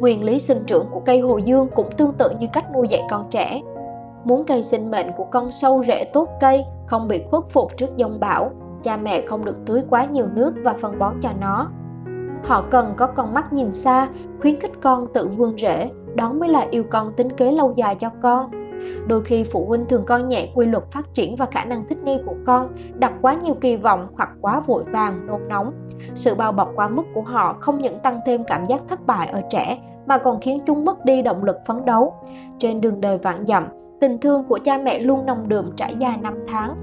Nguyên 0.00 0.24
lý 0.24 0.38
sinh 0.38 0.58
trưởng 0.66 0.86
của 0.90 1.00
cây 1.00 1.20
hồ 1.20 1.38
dương 1.38 1.68
cũng 1.74 1.90
tương 1.96 2.12
tự 2.12 2.30
như 2.40 2.46
cách 2.52 2.64
nuôi 2.74 2.88
dạy 2.88 3.02
con 3.10 3.26
trẻ. 3.30 3.62
Muốn 4.24 4.44
cây 4.44 4.62
sinh 4.62 4.90
mệnh 4.90 5.06
của 5.16 5.24
con 5.24 5.52
sâu 5.52 5.84
rễ 5.86 6.04
tốt 6.04 6.28
cây, 6.40 6.64
không 6.86 7.08
bị 7.08 7.22
khuất 7.30 7.42
phục 7.50 7.76
trước 7.76 7.96
giông 7.96 8.20
bão, 8.20 8.50
cha 8.82 8.96
mẹ 8.96 9.26
không 9.26 9.44
được 9.44 9.56
tưới 9.66 9.82
quá 9.90 10.04
nhiều 10.04 10.26
nước 10.34 10.54
và 10.62 10.72
phân 10.72 10.98
bón 10.98 11.14
cho 11.22 11.30
nó. 11.40 11.70
Họ 12.44 12.64
cần 12.70 12.94
có 12.96 13.06
con 13.06 13.34
mắt 13.34 13.52
nhìn 13.52 13.72
xa, 13.72 14.08
khuyến 14.40 14.60
khích 14.60 14.72
con 14.82 15.06
tự 15.06 15.28
vươn 15.28 15.58
rễ, 15.58 15.90
đó 16.14 16.32
mới 16.32 16.48
là 16.48 16.66
yêu 16.70 16.84
con 16.90 17.12
tính 17.12 17.32
kế 17.32 17.50
lâu 17.52 17.74
dài 17.76 17.94
cho 17.94 18.10
con. 18.22 18.50
Đôi 19.06 19.24
khi 19.24 19.44
phụ 19.44 19.66
huynh 19.66 19.86
thường 19.86 20.04
coi 20.04 20.22
nhẹ 20.22 20.48
quy 20.54 20.66
luật 20.66 20.84
phát 20.92 21.14
triển 21.14 21.36
và 21.36 21.46
khả 21.46 21.64
năng 21.64 21.84
thích 21.88 21.98
nghi 22.04 22.18
của 22.26 22.34
con, 22.46 22.68
đặt 22.94 23.12
quá 23.22 23.34
nhiều 23.34 23.54
kỳ 23.60 23.76
vọng 23.76 24.08
hoặc 24.16 24.30
quá 24.40 24.60
vội 24.60 24.84
vàng, 24.84 25.26
nôn 25.26 25.48
nóng. 25.48 25.72
Sự 26.14 26.34
bao 26.34 26.52
bọc 26.52 26.72
quá 26.76 26.88
mức 26.88 27.02
của 27.14 27.22
họ 27.22 27.56
không 27.60 27.82
những 27.82 27.98
tăng 27.98 28.20
thêm 28.26 28.44
cảm 28.44 28.64
giác 28.64 28.80
thất 28.88 29.06
bại 29.06 29.28
ở 29.28 29.42
trẻ 29.50 29.78
mà 30.06 30.18
còn 30.18 30.40
khiến 30.40 30.60
chúng 30.66 30.84
mất 30.84 31.04
đi 31.04 31.22
động 31.22 31.44
lực 31.44 31.56
phấn 31.66 31.84
đấu. 31.84 32.14
Trên 32.58 32.80
đường 32.80 33.00
đời 33.00 33.18
vạn 33.18 33.46
dặm, 33.46 33.68
tình 34.00 34.18
thương 34.18 34.44
của 34.44 34.58
cha 34.64 34.78
mẹ 34.78 34.98
luôn 34.98 35.26
nồng 35.26 35.48
đượm 35.48 35.72
trải 35.76 35.94
dài 35.98 36.18
năm 36.22 36.34
tháng. 36.48 36.76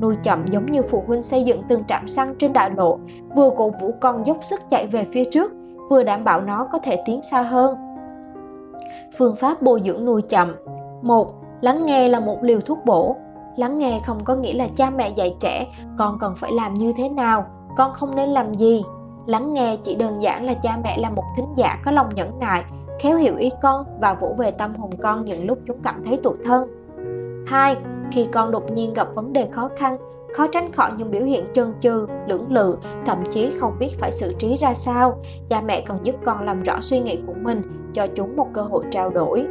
Nuôi 0.00 0.16
chậm 0.22 0.46
giống 0.46 0.66
như 0.66 0.82
phụ 0.82 1.04
huynh 1.06 1.22
xây 1.22 1.44
dựng 1.44 1.62
từng 1.68 1.84
trạm 1.84 2.08
xăng 2.08 2.34
trên 2.38 2.52
đại 2.52 2.70
lộ, 2.76 2.98
vừa 3.36 3.50
cổ 3.56 3.70
vũ 3.80 3.94
con 4.00 4.26
dốc 4.26 4.36
sức 4.42 4.60
chạy 4.70 4.86
về 4.86 5.06
phía 5.12 5.24
trước, 5.24 5.52
vừa 5.90 6.02
đảm 6.02 6.24
bảo 6.24 6.40
nó 6.40 6.68
có 6.72 6.78
thể 6.78 7.02
tiến 7.06 7.22
xa 7.22 7.42
hơn. 7.42 7.76
Phương 9.18 9.36
pháp 9.36 9.62
bồi 9.62 9.82
dưỡng 9.84 10.04
nuôi 10.04 10.22
chậm 10.22 10.54
1. 11.02 11.39
Lắng 11.60 11.86
nghe 11.86 12.08
là 12.08 12.20
một 12.20 12.38
liều 12.42 12.60
thuốc 12.60 12.78
bổ. 12.84 13.16
Lắng 13.56 13.78
nghe 13.78 14.00
không 14.06 14.24
có 14.24 14.34
nghĩa 14.34 14.54
là 14.54 14.68
cha 14.76 14.90
mẹ 14.90 15.08
dạy 15.08 15.36
trẻ 15.40 15.66
con 15.98 16.18
cần 16.20 16.34
phải 16.36 16.52
làm 16.52 16.74
như 16.74 16.92
thế 16.96 17.08
nào, 17.08 17.46
con 17.76 17.92
không 17.94 18.14
nên 18.14 18.28
làm 18.28 18.54
gì. 18.54 18.84
Lắng 19.26 19.54
nghe 19.54 19.76
chỉ 19.76 19.94
đơn 19.94 20.22
giản 20.22 20.44
là 20.44 20.54
cha 20.54 20.78
mẹ 20.84 20.98
là 20.98 21.10
một 21.10 21.24
thính 21.36 21.48
giả 21.56 21.78
có 21.84 21.90
lòng 21.90 22.08
nhẫn 22.14 22.38
nại, 22.38 22.64
khéo 23.00 23.16
hiểu 23.16 23.36
ý 23.36 23.50
con 23.62 23.84
và 24.00 24.14
vỗ 24.14 24.34
về 24.38 24.50
tâm 24.50 24.74
hồn 24.74 24.90
con 25.02 25.24
những 25.24 25.46
lúc 25.46 25.58
chúng 25.66 25.78
cảm 25.82 26.02
thấy 26.06 26.16
tủi 26.16 26.34
thân. 26.44 26.68
2. 27.46 27.76
Khi 28.12 28.26
con 28.32 28.50
đột 28.50 28.72
nhiên 28.72 28.94
gặp 28.94 29.08
vấn 29.14 29.32
đề 29.32 29.48
khó 29.50 29.68
khăn, 29.76 29.96
khó 30.34 30.46
tránh 30.46 30.72
khỏi 30.72 30.90
những 30.96 31.10
biểu 31.10 31.24
hiện 31.24 31.44
chân 31.54 31.74
chừ, 31.80 32.06
lưỡng 32.26 32.52
lự, 32.52 32.78
thậm 33.06 33.18
chí 33.30 33.50
không 33.60 33.72
biết 33.78 33.98
phải 33.98 34.12
xử 34.12 34.32
trí 34.38 34.56
ra 34.56 34.74
sao, 34.74 35.18
cha 35.48 35.60
mẹ 35.60 35.80
cần 35.80 35.98
giúp 36.02 36.14
con 36.24 36.46
làm 36.46 36.62
rõ 36.62 36.80
suy 36.80 37.00
nghĩ 37.00 37.18
của 37.26 37.34
mình, 37.42 37.62
cho 37.94 38.06
chúng 38.06 38.36
một 38.36 38.46
cơ 38.52 38.62
hội 38.62 38.84
trao 38.90 39.10
đổi. 39.10 39.46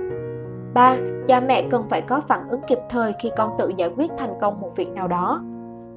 3. 0.73 0.97
Cha 1.27 1.39
mẹ 1.39 1.63
cần 1.71 1.83
phải 1.89 2.01
có 2.01 2.21
phản 2.21 2.49
ứng 2.49 2.61
kịp 2.67 2.79
thời 2.89 3.13
khi 3.19 3.31
con 3.37 3.55
tự 3.57 3.71
giải 3.77 3.89
quyết 3.97 4.11
thành 4.17 4.33
công 4.41 4.61
một 4.61 4.71
việc 4.75 4.91
nào 4.91 5.07
đó. 5.07 5.41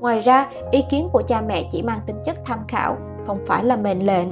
Ngoài 0.00 0.20
ra, 0.20 0.48
ý 0.70 0.84
kiến 0.90 1.08
của 1.12 1.22
cha 1.22 1.40
mẹ 1.40 1.68
chỉ 1.72 1.82
mang 1.82 2.00
tính 2.06 2.16
chất 2.24 2.36
tham 2.44 2.58
khảo, 2.68 2.96
không 3.26 3.38
phải 3.46 3.64
là 3.64 3.76
mệnh 3.76 4.06
lệnh. 4.06 4.28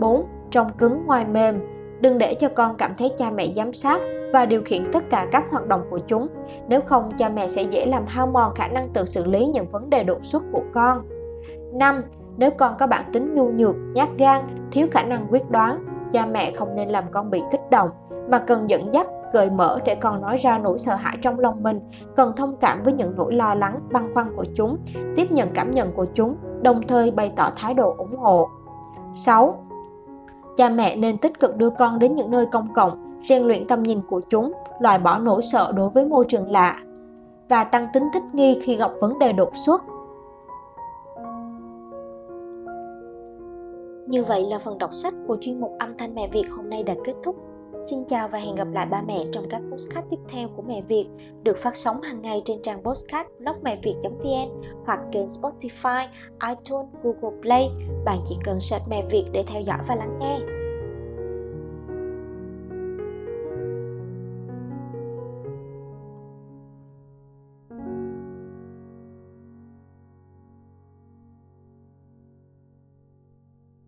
4. 0.00 0.26
Trong 0.50 0.68
cứng 0.78 1.06
ngoài 1.06 1.24
mềm, 1.24 1.60
đừng 2.00 2.18
để 2.18 2.34
cho 2.34 2.48
con 2.48 2.76
cảm 2.76 2.94
thấy 2.98 3.10
cha 3.18 3.30
mẹ 3.30 3.46
giám 3.56 3.72
sát 3.72 4.00
và 4.32 4.46
điều 4.46 4.62
khiển 4.64 4.92
tất 4.92 5.10
cả 5.10 5.26
các 5.32 5.44
hoạt 5.50 5.66
động 5.66 5.82
của 5.90 5.98
chúng. 5.98 6.28
Nếu 6.68 6.80
không, 6.80 7.10
cha 7.18 7.28
mẹ 7.28 7.48
sẽ 7.48 7.62
dễ 7.62 7.86
làm 7.86 8.06
hao 8.06 8.26
mòn 8.26 8.54
khả 8.54 8.68
năng 8.68 8.88
tự 8.88 9.04
xử 9.04 9.24
lý 9.26 9.46
những 9.46 9.66
vấn 9.70 9.90
đề 9.90 10.04
đột 10.04 10.24
xuất 10.24 10.42
của 10.52 10.62
con. 10.74 11.02
5. 11.72 12.02
Nếu 12.36 12.50
con 12.50 12.74
có 12.78 12.86
bản 12.86 13.04
tính 13.12 13.34
nhu 13.34 13.50
nhược, 13.50 13.74
nhát 13.94 14.08
gan, 14.18 14.42
thiếu 14.72 14.86
khả 14.90 15.02
năng 15.02 15.26
quyết 15.30 15.50
đoán, 15.50 15.84
cha 16.12 16.26
mẹ 16.26 16.52
không 16.52 16.76
nên 16.76 16.88
làm 16.88 17.04
con 17.10 17.30
bị 17.30 17.42
kích 17.50 17.70
động, 17.70 17.90
mà 18.28 18.38
cần 18.38 18.70
dẫn 18.70 18.94
dắt, 18.94 19.06
gợi 19.32 19.50
mở 19.50 19.78
để 19.84 19.94
con 19.94 20.20
nói 20.20 20.36
ra 20.36 20.58
nỗi 20.58 20.78
sợ 20.78 20.94
hãi 20.94 21.18
trong 21.22 21.40
lòng 21.40 21.62
mình, 21.62 21.80
cần 22.16 22.32
thông 22.36 22.56
cảm 22.56 22.82
với 22.82 22.92
những 22.92 23.12
nỗi 23.16 23.34
lo 23.34 23.54
lắng, 23.54 23.80
băn 23.92 24.14
khoăn 24.14 24.36
của 24.36 24.44
chúng, 24.54 24.76
tiếp 25.16 25.32
nhận 25.32 25.48
cảm 25.54 25.70
nhận 25.70 25.92
của 25.92 26.06
chúng, 26.14 26.36
đồng 26.62 26.82
thời 26.88 27.10
bày 27.10 27.32
tỏ 27.36 27.50
thái 27.56 27.74
độ 27.74 27.94
ủng 27.98 28.16
hộ. 28.16 28.48
6. 29.14 29.66
Cha 30.56 30.68
mẹ 30.68 30.96
nên 30.96 31.18
tích 31.18 31.40
cực 31.40 31.56
đưa 31.56 31.70
con 31.70 31.98
đến 31.98 32.14
những 32.14 32.30
nơi 32.30 32.46
công 32.46 32.74
cộng, 32.74 33.20
rèn 33.28 33.42
luyện 33.42 33.66
tầm 33.66 33.82
nhìn 33.82 34.00
của 34.08 34.20
chúng, 34.20 34.52
loại 34.80 34.98
bỏ 34.98 35.18
nỗi 35.18 35.42
sợ 35.42 35.72
đối 35.76 35.90
với 35.90 36.04
môi 36.04 36.24
trường 36.28 36.50
lạ 36.50 36.76
và 37.48 37.64
tăng 37.64 37.86
tính 37.92 38.04
thích 38.14 38.22
nghi 38.32 38.58
khi 38.62 38.76
gặp 38.76 38.90
vấn 39.00 39.18
đề 39.18 39.32
đột 39.32 39.52
xuất. 39.66 39.82
Như 44.06 44.24
vậy 44.24 44.46
là 44.50 44.58
phần 44.58 44.78
đọc 44.78 44.90
sách 44.92 45.14
của 45.26 45.36
chuyên 45.40 45.60
mục 45.60 45.72
âm 45.78 45.98
thanh 45.98 46.14
mẹ 46.14 46.28
Việt 46.32 46.44
hôm 46.56 46.70
nay 46.70 46.82
đã 46.82 46.94
kết 47.04 47.14
thúc. 47.22 47.49
Xin 47.82 48.04
chào 48.04 48.28
và 48.28 48.38
hẹn 48.38 48.54
gặp 48.54 48.68
lại 48.72 48.86
ba 48.86 49.02
mẹ 49.02 49.24
trong 49.32 49.44
các 49.50 49.60
postcard 49.70 50.06
tiếp 50.10 50.16
theo 50.28 50.48
của 50.56 50.62
Mẹ 50.62 50.82
Việt 50.88 51.06
được 51.42 51.56
phát 51.58 51.76
sóng 51.76 52.02
hàng 52.02 52.22
ngày 52.22 52.42
trên 52.44 52.62
trang 52.62 52.82
postcard 52.82 53.28
blogmẹviệt.vn 53.38 54.62
hoặc 54.86 55.00
kênh 55.12 55.26
Spotify, 55.26 56.06
iTunes, 56.48 56.88
Google 57.02 57.40
Play. 57.42 57.68
Bạn 58.04 58.18
chỉ 58.28 58.36
cần 58.44 58.60
search 58.60 58.88
Mẹ 58.88 59.04
Việt 59.10 59.24
để 59.32 59.44
theo 59.46 59.62
dõi 59.62 59.78
và 59.88 59.94
lắng 59.94 60.18
nghe. 60.20 60.59